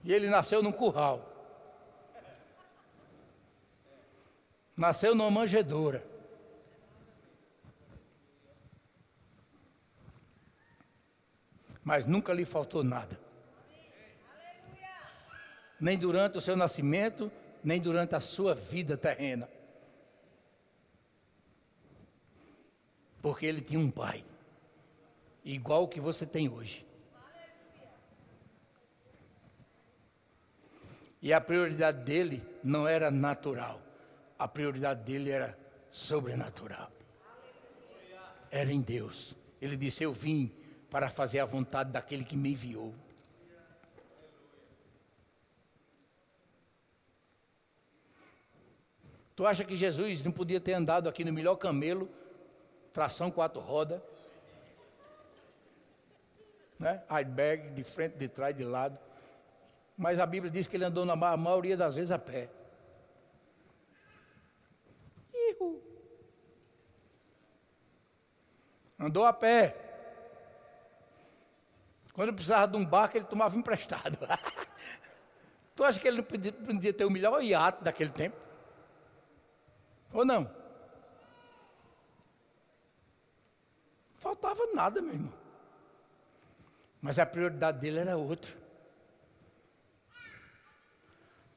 E 0.04 0.12
ele 0.12 0.28
nasceu 0.28 0.62
num 0.62 0.72
curral. 0.72 1.28
Nasceu 4.76 5.14
numa 5.14 5.30
manjedoura. 5.30 6.04
Mas 11.84 12.06
nunca 12.06 12.32
lhe 12.32 12.44
faltou 12.44 12.82
nada. 12.82 13.20
Nem 15.80 15.98
durante 15.98 16.38
o 16.38 16.40
seu 16.40 16.56
nascimento, 16.56 17.30
nem 17.62 17.80
durante 17.80 18.14
a 18.14 18.20
sua 18.20 18.54
vida 18.54 18.96
terrena. 18.96 19.48
Porque 23.22 23.46
ele 23.46 23.62
tinha 23.62 23.78
um 23.78 23.90
pai, 23.90 24.24
igual 25.44 25.86
que 25.86 26.00
você 26.00 26.26
tem 26.26 26.48
hoje. 26.48 26.84
E 31.22 31.32
a 31.32 31.40
prioridade 31.40 32.02
dele 32.02 32.42
não 32.64 32.86
era 32.86 33.08
natural, 33.08 33.80
a 34.36 34.48
prioridade 34.48 35.04
dele 35.04 35.30
era 35.30 35.56
sobrenatural. 35.88 36.90
Era 38.50 38.72
em 38.72 38.82
Deus. 38.82 39.36
Ele 39.60 39.76
disse: 39.76 40.02
Eu 40.02 40.12
vim 40.12 40.52
para 40.90 41.08
fazer 41.08 41.38
a 41.38 41.44
vontade 41.44 41.92
daquele 41.92 42.24
que 42.24 42.36
me 42.36 42.50
enviou. 42.50 42.92
Tu 49.36 49.46
acha 49.46 49.64
que 49.64 49.76
Jesus 49.76 50.22
não 50.22 50.32
podia 50.32 50.60
ter 50.60 50.72
andado 50.72 51.08
aqui 51.08 51.24
no 51.24 51.32
melhor 51.32 51.54
camelo 51.54 52.10
tração 52.92 53.30
quatro 53.30 53.60
rodas, 53.60 54.00
né? 56.78 57.02
airbag 57.08 57.70
de 57.70 57.84
frente, 57.84 58.16
de 58.16 58.28
trás, 58.28 58.54
de 58.56 58.64
lado. 58.64 58.98
Mas 59.96 60.18
a 60.18 60.26
Bíblia 60.26 60.50
diz 60.50 60.66
que 60.66 60.76
ele 60.76 60.84
andou 60.84 61.04
na 61.04 61.16
maioria 61.16 61.76
das 61.76 61.94
vezes 61.94 62.10
a 62.10 62.18
pé. 62.18 62.48
Ihu. 65.32 65.80
Andou 68.98 69.24
a 69.24 69.32
pé. 69.32 69.76
Quando 72.12 72.34
precisava 72.34 72.68
de 72.68 72.76
um 72.76 72.84
barco, 72.84 73.16
ele 73.16 73.24
tomava 73.24 73.56
emprestado. 73.56 74.18
tu 75.74 75.84
acha 75.84 75.98
que 75.98 76.06
ele 76.06 76.18
não 76.18 76.24
podia, 76.24 76.52
podia 76.52 76.92
ter 76.92 77.04
o 77.04 77.10
melhor 77.10 77.42
iate 77.42 77.82
daquele 77.82 78.10
tempo? 78.10 78.36
Ou 80.12 80.24
não? 80.24 80.61
Faltava 84.22 84.64
nada, 84.72 85.02
meu 85.02 85.14
irmão. 85.14 85.32
Mas 87.00 87.18
a 87.18 87.26
prioridade 87.26 87.80
dele 87.80 87.98
era 87.98 88.16
outra. 88.16 88.52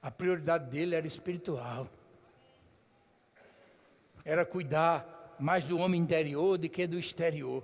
A 0.01 0.09
prioridade 0.09 0.65
dele 0.71 0.95
era 0.95 1.05
espiritual. 1.05 1.87
Era 4.23 4.43
cuidar 4.43 5.35
mais 5.39 5.63
do 5.63 5.77
homem 5.77 6.01
interior 6.01 6.57
do 6.57 6.67
que 6.67 6.87
do 6.87 6.97
exterior. 6.97 7.63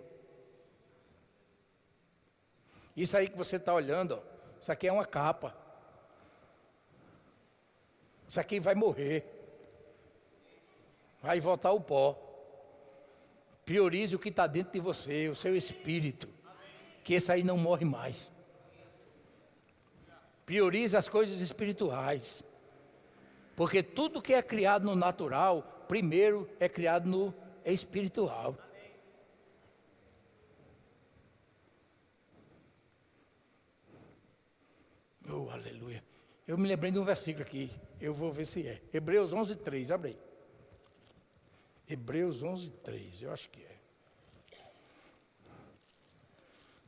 Isso 2.96 3.18
aí 3.18 3.28
que 3.28 3.36
você 3.36 3.56
está 3.56 3.74
olhando, 3.74 4.20
ó, 4.20 4.22
isso 4.62 4.72
aqui 4.72 4.88
é 4.88 4.94
uma 4.94 5.06
capa. 5.06 5.58
Isso 8.30 8.40
aqui 8.40 8.60
vai 8.60 8.76
morrer. 8.76 9.26
Vai 11.24 11.40
voltar 11.40 11.70
ao 11.70 11.82
pó. 11.82 12.31
Priorize 13.72 14.14
o 14.14 14.20
que 14.20 14.28
está 14.28 14.48
dentro 14.48 14.74
de 14.74 14.82
você, 14.82 15.30
o 15.30 15.36
seu 15.36 15.56
espírito. 15.56 16.28
Que 17.06 17.14
esse 17.14 17.32
aí 17.32 17.42
não 17.42 17.58
morre 17.58 17.86
mais. 17.86 18.30
Priorize 20.46 20.98
as 20.98 21.08
coisas 21.08 21.40
espirituais. 21.40 22.44
Porque 23.56 23.82
tudo 23.82 24.22
que 24.22 24.34
é 24.34 24.42
criado 24.42 24.84
no 24.84 24.94
natural, 24.94 25.86
primeiro 25.88 26.50
é 26.60 26.68
criado 26.68 27.08
no 27.10 27.34
espiritual. 27.64 28.58
Oh, 35.30 35.50
aleluia. 35.50 36.04
Eu 36.46 36.58
me 36.58 36.68
lembrei 36.68 36.92
de 36.92 37.00
um 37.00 37.06
versículo 37.06 37.46
aqui. 37.46 37.72
Eu 38.02 38.14
vou 38.14 38.34
ver 38.34 38.48
se 38.48 38.68
é. 38.68 38.82
Hebreus 38.94 39.32
11, 39.32 39.56
3. 39.56 39.92
Abre 39.92 40.10
aí. 40.10 40.31
Hebreus 41.92 42.42
11, 42.42 42.70
3, 42.84 43.24
eu 43.24 43.34
acho 43.34 43.50
que 43.50 43.62
é. 43.62 43.78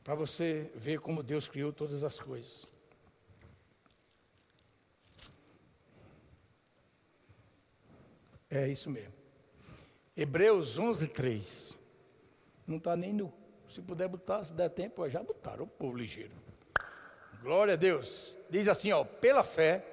Para 0.02 0.14
você 0.14 0.70
ver 0.74 0.98
como 0.98 1.22
Deus 1.22 1.46
criou 1.46 1.74
todas 1.74 2.02
as 2.02 2.18
coisas. 2.18 2.66
É 8.50 8.66
isso 8.66 8.88
mesmo. 8.88 9.12
Hebreus 10.16 10.78
11, 10.78 11.08
3. 11.08 11.76
Não 12.66 12.78
está 12.78 12.96
nem 12.96 13.12
no. 13.12 13.30
Se 13.68 13.82
puder 13.82 14.08
botar, 14.08 14.42
se 14.46 14.54
der 14.54 14.70
tempo, 14.70 15.06
já 15.10 15.22
botaram 15.22 15.64
o 15.64 15.66
povo 15.66 15.98
ligeiro. 15.98 16.32
Glória 17.42 17.74
a 17.74 17.76
Deus. 17.76 18.34
Diz 18.48 18.68
assim, 18.68 18.90
ó, 18.92 19.04
pela 19.04 19.42
fé, 19.42 19.84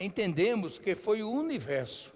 entendemos 0.00 0.80
que 0.80 0.96
foi 0.96 1.22
o 1.22 1.30
universo 1.30 2.12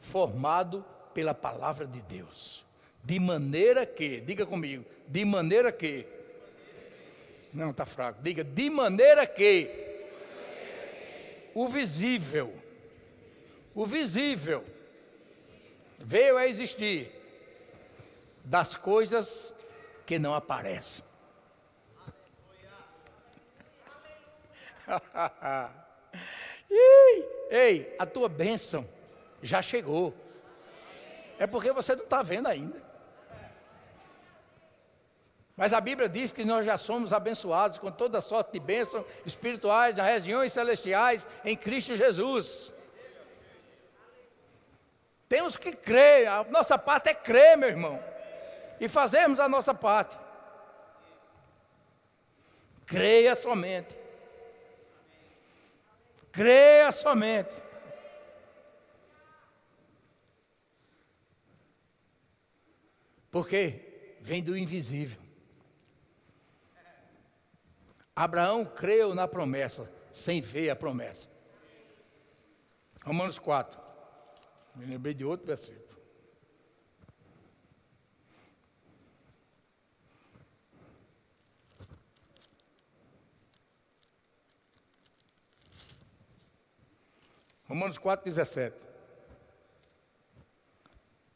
formado 0.00 0.84
pela 1.16 1.32
palavra 1.32 1.86
de 1.86 2.02
Deus. 2.02 2.62
De 3.02 3.18
maneira 3.18 3.86
que, 3.86 4.20
diga 4.20 4.44
comigo, 4.44 4.84
de 5.08 5.24
maneira 5.24 5.72
que. 5.72 6.06
Não, 7.54 7.70
está 7.70 7.86
fraco. 7.86 8.20
Diga, 8.22 8.44
de 8.44 8.68
maneira 8.68 9.26
que. 9.26 9.70
O 11.54 11.66
visível. 11.68 12.52
O 13.74 13.86
visível. 13.86 14.62
Veio 15.98 16.36
a 16.36 16.46
existir. 16.46 17.10
Das 18.44 18.74
coisas 18.74 19.54
que 20.04 20.18
não 20.18 20.34
aparecem. 20.34 21.02
ei, 27.50 27.96
a 27.98 28.04
tua 28.04 28.28
bênção 28.28 28.86
já 29.42 29.62
chegou. 29.62 30.25
É 31.38 31.46
porque 31.46 31.72
você 31.72 31.94
não 31.94 32.04
está 32.04 32.22
vendo 32.22 32.46
ainda. 32.46 32.82
Mas 35.56 35.72
a 35.72 35.80
Bíblia 35.80 36.08
diz 36.08 36.32
que 36.32 36.44
nós 36.44 36.66
já 36.66 36.76
somos 36.76 37.14
abençoados 37.14 37.78
com 37.78 37.90
toda 37.90 38.20
sorte 38.20 38.52
de 38.52 38.60
bênçãos 38.60 39.06
espirituais 39.24 39.96
nas 39.96 40.06
regiões 40.06 40.52
celestiais 40.52 41.26
em 41.44 41.56
Cristo 41.56 41.96
Jesus. 41.96 42.72
Temos 45.28 45.56
que 45.56 45.72
crer, 45.72 46.28
a 46.28 46.44
nossa 46.44 46.78
parte 46.78 47.08
é 47.08 47.14
crer, 47.14 47.56
meu 47.56 47.70
irmão, 47.70 48.02
e 48.78 48.86
fazermos 48.86 49.40
a 49.40 49.48
nossa 49.48 49.74
parte. 49.74 50.18
Creia 52.84 53.34
somente. 53.34 53.98
Creia 56.30 56.92
somente. 56.92 57.65
Porque 63.36 64.16
vem 64.18 64.42
do 64.42 64.56
invisível. 64.56 65.20
Abraão 68.14 68.64
creu 68.64 69.14
na 69.14 69.28
promessa, 69.28 69.92
sem 70.10 70.40
ver 70.40 70.70
a 70.70 70.74
promessa. 70.74 71.28
Romanos 73.04 73.38
4. 73.38 73.78
Me 74.76 74.86
lembrei 74.86 75.12
de 75.12 75.22
outro 75.22 75.46
versículo. 75.46 76.00
Romanos 87.68 87.98
4, 87.98 88.24
17. 88.24 88.74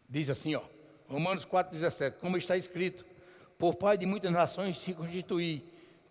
Diz 0.08 0.30
assim, 0.30 0.54
ó. 0.54 0.79
Romanos 1.10 1.44
4, 1.44 1.72
17. 1.72 2.18
Como 2.18 2.36
está 2.36 2.56
escrito: 2.56 3.04
Por 3.58 3.74
pai 3.74 3.98
de 3.98 4.06
muitas 4.06 4.30
nações 4.30 4.78
se 4.78 4.94
constituí 4.94 5.64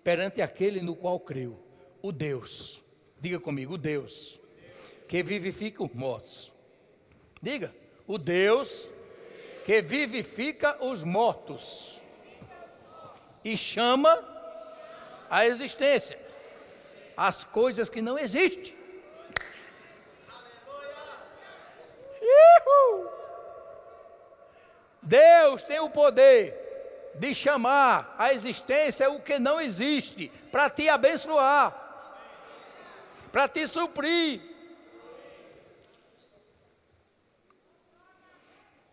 perante 0.04 0.42
aquele 0.42 0.82
no 0.82 0.96
qual 0.96 1.20
creu, 1.20 1.58
o 2.02 2.12
Deus. 2.12 2.84
Diga 3.20 3.40
comigo, 3.40 3.74
o 3.74 3.78
Deus 3.78 4.40
que 5.08 5.24
vivifica 5.24 5.84
os 5.84 5.92
mortos. 5.92 6.54
Diga, 7.42 7.74
o 8.06 8.18
Deus 8.18 8.88
que 9.66 9.82
vivifica 9.82 10.78
os 10.86 11.04
mortos 11.04 12.00
e 13.44 13.58
chama 13.58 14.24
a 15.30 15.46
existência 15.48 16.20
as 17.18 17.44
coisas 17.44 17.90
que 17.90 18.02
não 18.02 18.18
existem. 18.18 18.80
Deus 25.02 25.64
tem 25.64 25.80
o 25.80 25.90
poder 25.90 26.68
de 27.16 27.34
chamar 27.34 28.16
a 28.18 28.34
existência 28.34 29.10
o 29.10 29.22
que 29.22 29.40
não 29.40 29.60
existe, 29.60 30.30
para 30.52 30.70
te 30.70 30.88
abençoar, 30.88 31.74
para 33.32 33.48
te 33.48 33.68
suprir. 33.68 34.42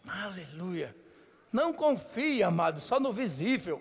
Aleluia. 0.09 0.95
Não 1.53 1.73
confie, 1.73 2.43
amado, 2.43 2.81
só 2.81 2.99
no 2.99 3.13
visível. 3.13 3.81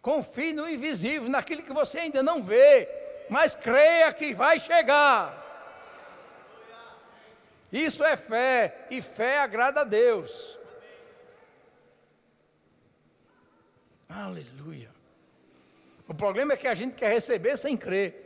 Confie 0.00 0.52
no 0.52 0.68
invisível, 0.68 1.28
naquilo 1.28 1.62
que 1.62 1.72
você 1.72 1.98
ainda 1.98 2.22
não 2.22 2.42
vê, 2.42 2.88
mas 3.28 3.54
creia 3.54 4.12
que 4.12 4.32
vai 4.32 4.60
chegar. 4.60 5.44
Isso 7.72 8.04
é 8.04 8.16
fé, 8.16 8.86
e 8.90 9.00
fé 9.00 9.40
agrada 9.40 9.80
a 9.80 9.84
Deus. 9.84 10.56
Aleluia. 14.08 14.90
O 16.08 16.14
problema 16.14 16.52
é 16.52 16.56
que 16.56 16.68
a 16.68 16.74
gente 16.74 16.94
quer 16.94 17.10
receber 17.12 17.56
sem 17.56 17.76
crer. 17.76 18.24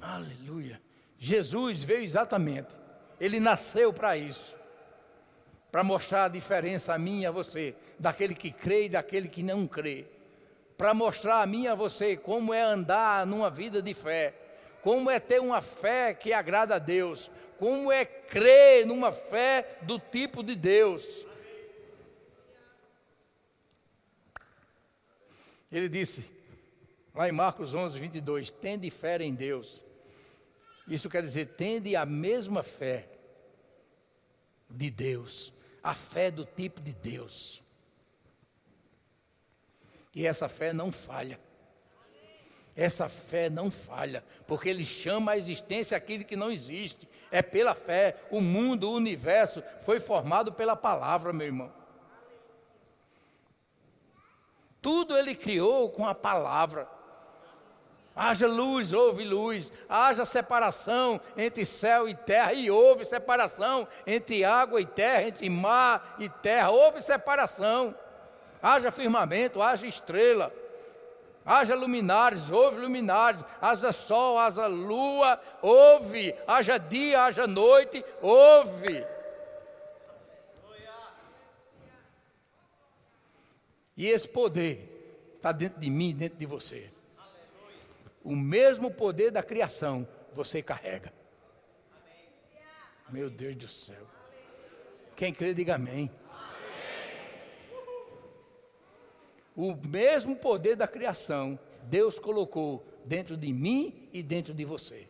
Aleluia. 0.00 0.80
Jesus 1.18 1.82
veio 1.82 2.04
exatamente. 2.04 2.74
Ele 3.20 3.40
nasceu 3.40 3.92
para 3.92 4.16
isso. 4.16 4.56
Para 5.72 5.82
mostrar 5.82 6.24
a 6.24 6.28
diferença 6.28 6.94
a 6.94 6.98
mim 6.98 7.22
e 7.22 7.26
a 7.26 7.30
você, 7.30 7.74
daquele 7.98 8.34
que 8.34 8.50
crê 8.50 8.86
e 8.86 8.88
daquele 8.88 9.28
que 9.28 9.42
não 9.42 9.66
crê. 9.66 10.06
Para 10.76 10.94
mostrar 10.94 11.42
a 11.42 11.46
mim 11.46 11.64
e 11.64 11.68
a 11.68 11.74
você 11.74 12.16
como 12.16 12.54
é 12.54 12.62
andar 12.62 13.26
numa 13.26 13.50
vida 13.50 13.82
de 13.82 13.92
fé. 13.92 14.32
Como 14.80 15.10
é 15.10 15.18
ter 15.18 15.40
uma 15.40 15.60
fé 15.60 16.14
que 16.14 16.32
agrada 16.32 16.76
a 16.76 16.78
Deus 16.78 17.28
como 17.58 17.90
é 17.90 18.04
crer 18.04 18.86
numa 18.86 19.12
fé 19.12 19.78
do 19.82 19.98
tipo 19.98 20.42
de 20.42 20.54
Deus. 20.54 21.04
Ele 25.70 25.88
disse, 25.88 26.24
lá 27.14 27.28
em 27.28 27.32
Marcos 27.32 27.74
11, 27.74 27.98
22, 27.98 28.50
tende 28.50 28.90
fé 28.90 29.22
em 29.22 29.34
Deus. 29.34 29.84
Isso 30.86 31.10
quer 31.10 31.22
dizer, 31.22 31.48
tende 31.48 31.94
a 31.94 32.06
mesma 32.06 32.62
fé 32.62 33.06
de 34.70 34.90
Deus, 34.90 35.52
a 35.82 35.94
fé 35.94 36.30
do 36.30 36.44
tipo 36.46 36.80
de 36.80 36.94
Deus. 36.94 37.62
E 40.14 40.26
essa 40.26 40.48
fé 40.48 40.72
não 40.72 40.90
falha. 40.90 41.38
Essa 42.74 43.08
fé 43.08 43.50
não 43.50 43.72
falha, 43.72 44.24
porque 44.46 44.68
ele 44.68 44.84
chama 44.84 45.32
a 45.32 45.36
existência 45.36 45.96
aquilo 45.96 46.24
que 46.24 46.36
não 46.36 46.50
existe. 46.50 47.08
É 47.30 47.42
pela 47.42 47.74
fé. 47.74 48.16
O 48.30 48.40
mundo, 48.40 48.90
o 48.90 48.94
universo 48.94 49.62
foi 49.84 50.00
formado 50.00 50.52
pela 50.52 50.76
palavra, 50.76 51.32
meu 51.32 51.46
irmão. 51.46 51.72
Tudo 54.80 55.16
ele 55.16 55.34
criou 55.34 55.90
com 55.90 56.06
a 56.06 56.14
palavra. 56.14 56.88
Haja 58.14 58.46
luz, 58.46 58.92
houve 58.92 59.24
luz. 59.24 59.70
Haja 59.88 60.24
separação 60.24 61.20
entre 61.36 61.64
céu 61.64 62.08
e 62.08 62.14
terra, 62.14 62.52
e 62.52 62.70
houve 62.70 63.04
separação 63.04 63.86
entre 64.06 64.44
água 64.44 64.80
e 64.80 64.86
terra, 64.86 65.24
entre 65.24 65.48
mar 65.48 66.16
e 66.18 66.28
terra. 66.28 66.70
Houve 66.70 67.00
separação. 67.00 67.94
Haja 68.62 68.90
firmamento, 68.90 69.62
haja 69.62 69.86
estrela 69.86 70.52
haja 71.48 71.74
luminares, 71.74 72.50
houve 72.50 72.78
luminares, 72.78 73.42
haja 73.60 73.92
sol, 73.92 74.38
haja 74.38 74.66
lua, 74.66 75.40
houve, 75.62 76.34
haja 76.46 76.78
dia, 76.78 77.24
haja 77.24 77.46
noite, 77.46 78.04
houve. 78.20 79.04
E 83.96 84.06
esse 84.06 84.28
poder 84.28 85.32
está 85.34 85.50
dentro 85.50 85.80
de 85.80 85.90
mim, 85.90 86.14
dentro 86.14 86.38
de 86.38 86.46
você. 86.46 86.90
O 88.22 88.36
mesmo 88.36 88.90
poder 88.90 89.30
da 89.30 89.42
criação 89.42 90.06
você 90.34 90.62
carrega. 90.62 91.12
Meu 93.08 93.30
Deus 93.30 93.56
do 93.56 93.68
céu. 93.68 94.06
Quem 95.16 95.32
crê, 95.32 95.54
diga 95.54 95.76
amém. 95.76 96.10
O 99.58 99.74
mesmo 99.88 100.36
poder 100.36 100.76
da 100.76 100.86
criação, 100.86 101.58
Deus 101.82 102.16
colocou 102.16 102.86
dentro 103.04 103.36
de 103.36 103.52
mim 103.52 104.08
e 104.12 104.22
dentro 104.22 104.54
de 104.54 104.64
você. 104.64 105.08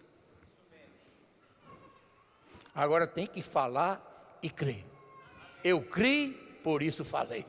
Agora 2.75 3.07
tem 3.07 3.27
que 3.27 3.43
falar 3.43 4.39
e 4.43 4.49
crer. 4.49 4.87
Eu 5.63 5.83
criei, 5.83 6.33
por 6.65 6.83
isso 6.83 7.05
falei. 7.05 7.45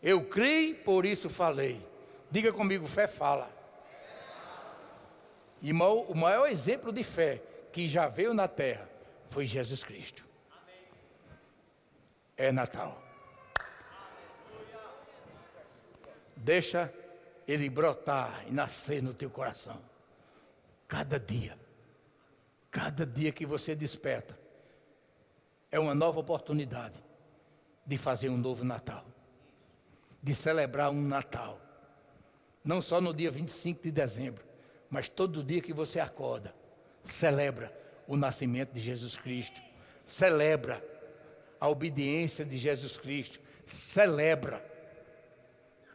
Eu 0.00 0.24
criei, 0.24 0.72
por 0.72 1.04
isso 1.04 1.28
falei. 1.28 1.84
Diga 2.30 2.52
comigo, 2.52 2.86
fé 2.86 3.08
fala. 3.08 3.50
E 5.60 5.72
o 5.72 6.14
maior 6.14 6.46
exemplo 6.46 6.92
de 6.92 7.02
fé 7.02 7.42
que 7.72 7.88
já 7.88 8.06
veio 8.06 8.32
na 8.32 8.46
terra 8.46 8.88
foi 9.26 9.46
Jesus 9.46 9.82
Cristo. 9.82 10.24
É 12.36 12.52
Natal. 12.52 13.07
Deixa 16.38 16.92
ele 17.46 17.68
brotar 17.68 18.44
e 18.46 18.52
nascer 18.52 19.02
no 19.02 19.12
teu 19.12 19.30
coração. 19.30 19.80
Cada 20.86 21.18
dia. 21.18 21.58
Cada 22.70 23.04
dia 23.04 23.32
que 23.32 23.46
você 23.46 23.74
desperta. 23.74 24.38
É 25.70 25.78
uma 25.78 25.94
nova 25.94 26.20
oportunidade 26.20 27.02
de 27.84 27.98
fazer 27.98 28.28
um 28.28 28.36
novo 28.36 28.64
Natal. 28.64 29.04
De 30.22 30.34
celebrar 30.34 30.90
um 30.90 31.00
Natal. 31.00 31.60
Não 32.64 32.82
só 32.82 33.00
no 33.00 33.14
dia 33.14 33.30
25 33.30 33.82
de 33.82 33.90
dezembro, 33.90 34.44
mas 34.90 35.08
todo 35.08 35.42
dia 35.42 35.60
que 35.60 35.72
você 35.72 36.00
acorda, 36.00 36.54
celebra 37.02 37.72
o 38.06 38.16
nascimento 38.16 38.72
de 38.72 38.80
Jesus 38.80 39.16
Cristo. 39.16 39.60
Celebra 40.04 40.82
a 41.60 41.68
obediência 41.68 42.44
de 42.44 42.58
Jesus 42.58 42.96
Cristo. 42.96 43.40
Celebra 43.66 44.64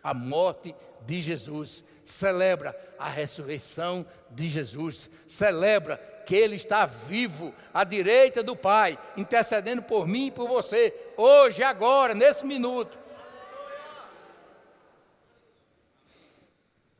a 0.03 0.13
morte 0.13 0.75
de 1.05 1.21
Jesus, 1.21 1.83
celebra 2.03 2.77
a 2.99 3.09
ressurreição 3.09 4.05
de 4.29 4.49
Jesus, 4.49 5.09
celebra 5.27 5.97
que 6.25 6.35
Ele 6.35 6.55
está 6.55 6.85
vivo 6.85 7.53
à 7.73 7.83
direita 7.83 8.43
do 8.43 8.55
Pai, 8.55 8.99
intercedendo 9.15 9.81
por 9.81 10.07
mim 10.07 10.27
e 10.27 10.31
por 10.31 10.47
você, 10.47 10.93
hoje, 11.17 11.63
agora, 11.63 12.13
nesse 12.13 12.45
minuto. 12.45 12.97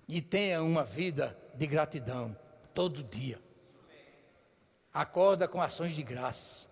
E 0.08 0.22
tenha 0.22 0.62
uma 0.62 0.84
vida 0.84 1.38
de 1.54 1.66
gratidão 1.66 2.38
todo 2.74 3.04
dia. 3.04 3.39
Acorda 4.93 5.47
com 5.47 5.62
ações 5.62 5.95
de 5.95 6.04
graça. 6.04 6.68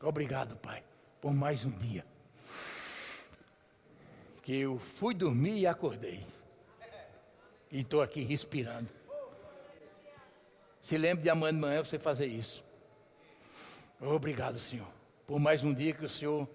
Obrigado, 0.00 0.56
Pai, 0.56 0.84
por 1.20 1.34
mais 1.34 1.64
um 1.64 1.70
dia. 1.70 2.04
Que 4.46 4.58
eu 4.58 4.78
fui 4.78 5.12
dormir 5.12 5.58
e 5.58 5.66
acordei. 5.66 6.24
E 7.72 7.80
estou 7.80 8.00
aqui 8.00 8.20
respirando. 8.22 8.88
Se 10.80 10.96
lembre 10.96 11.24
de 11.24 11.28
amanhã 11.28 11.52
de 11.52 11.58
manhã 11.58 11.82
você 11.82 11.98
fazer 11.98 12.26
isso. 12.26 12.64
Obrigado, 14.00 14.56
Senhor, 14.56 14.86
por 15.26 15.40
mais 15.40 15.64
um 15.64 15.74
dia 15.74 15.92
que 15.92 16.04
o 16.04 16.08
Senhor 16.08 16.48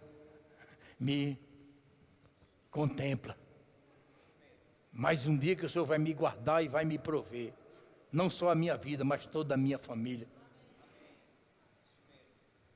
me 0.97 1.37
contempla. 2.69 3.37
Mais 4.93 5.25
um 5.25 5.37
dia 5.37 5.53
que 5.53 5.65
o 5.65 5.69
Senhor 5.69 5.83
vai 5.83 5.97
me 5.97 6.13
guardar 6.13 6.63
e 6.63 6.69
vai 6.69 6.85
me 6.85 6.97
prover. 6.97 7.51
Não 8.09 8.29
só 8.29 8.51
a 8.51 8.55
minha 8.55 8.77
vida, 8.77 9.03
mas 9.03 9.25
toda 9.25 9.55
a 9.55 9.57
minha 9.57 9.77
família. 9.77 10.29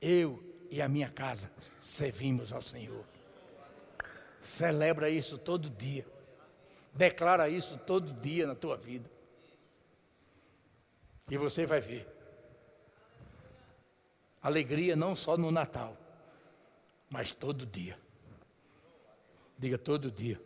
Eu 0.02 0.44
e 0.70 0.82
a 0.82 0.90
minha 0.90 1.10
casa 1.10 1.50
servimos 1.80 2.52
ao 2.52 2.62
Senhor. 2.62 3.15
Celebra 4.46 5.10
isso 5.10 5.40
todo 5.40 5.72
dia. 5.72 6.06
Declara 6.94 7.50
isso 7.50 7.80
todo 7.80 8.14
dia 8.14 8.46
na 8.46 8.54
tua 8.54 8.78
vida. 8.78 9.10
E 11.28 11.36
você 11.36 11.66
vai 11.66 11.82
ver. 11.82 12.08
Alegria 14.44 14.96
não 14.96 15.16
só 15.16 15.36
no 15.36 15.50
Natal, 15.50 15.98
mas 17.10 17.34
todo 17.34 17.66
dia. 17.66 17.98
Diga 19.58 19.80
todo 19.80 20.12
dia. 20.12 20.40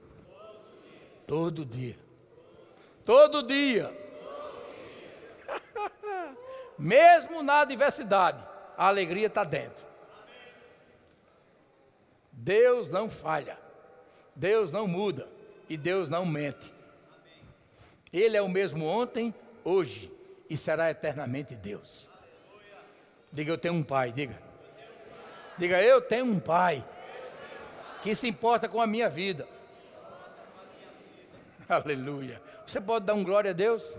Todo 1.28 1.66
dia. 1.66 2.00
Todo 3.04 3.43
dia. 3.43 3.93
Mesmo 6.80 7.43
na 7.43 7.60
adversidade, 7.60 8.47
a 8.78 8.88
alegria 8.88 9.28
está 9.28 9.43
dentro. 9.43 9.86
Deus 12.32 12.89
não 12.89 13.10
falha. 13.10 13.68
Deus 14.36 14.71
não 14.71 14.88
muda. 14.88 15.27
E 15.69 15.77
Deus 15.77 16.09
não 16.09 16.25
mente. 16.25 16.73
Ele 18.11 18.36
é 18.36 18.41
o 18.41 18.49
mesmo 18.49 18.86
ontem, 18.86 19.34
hoje 19.63 20.11
e 20.49 20.57
será 20.57 20.89
eternamente 20.89 21.55
Deus. 21.55 22.07
Diga, 23.32 23.51
eu 23.51 23.57
tenho 23.57 23.75
um 23.75 23.84
pai, 23.84 24.11
diga. 24.11 24.41
Diga, 25.57 25.82
eu 25.82 26.01
tenho 26.01 26.25
um 26.25 26.39
pai 26.39 26.84
que 28.01 28.15
se 28.15 28.27
importa 28.27 28.67
com 28.67 28.82
a 28.82 28.88
minha 28.88 29.09
vida. 29.09 29.47
Aleluia. 31.67 32.41
Você 32.65 32.82
pode 32.82 33.05
dar 33.05 33.13
um 33.13 33.23
glória 33.23 33.51
a 33.51 33.53
Deus? 33.53 33.93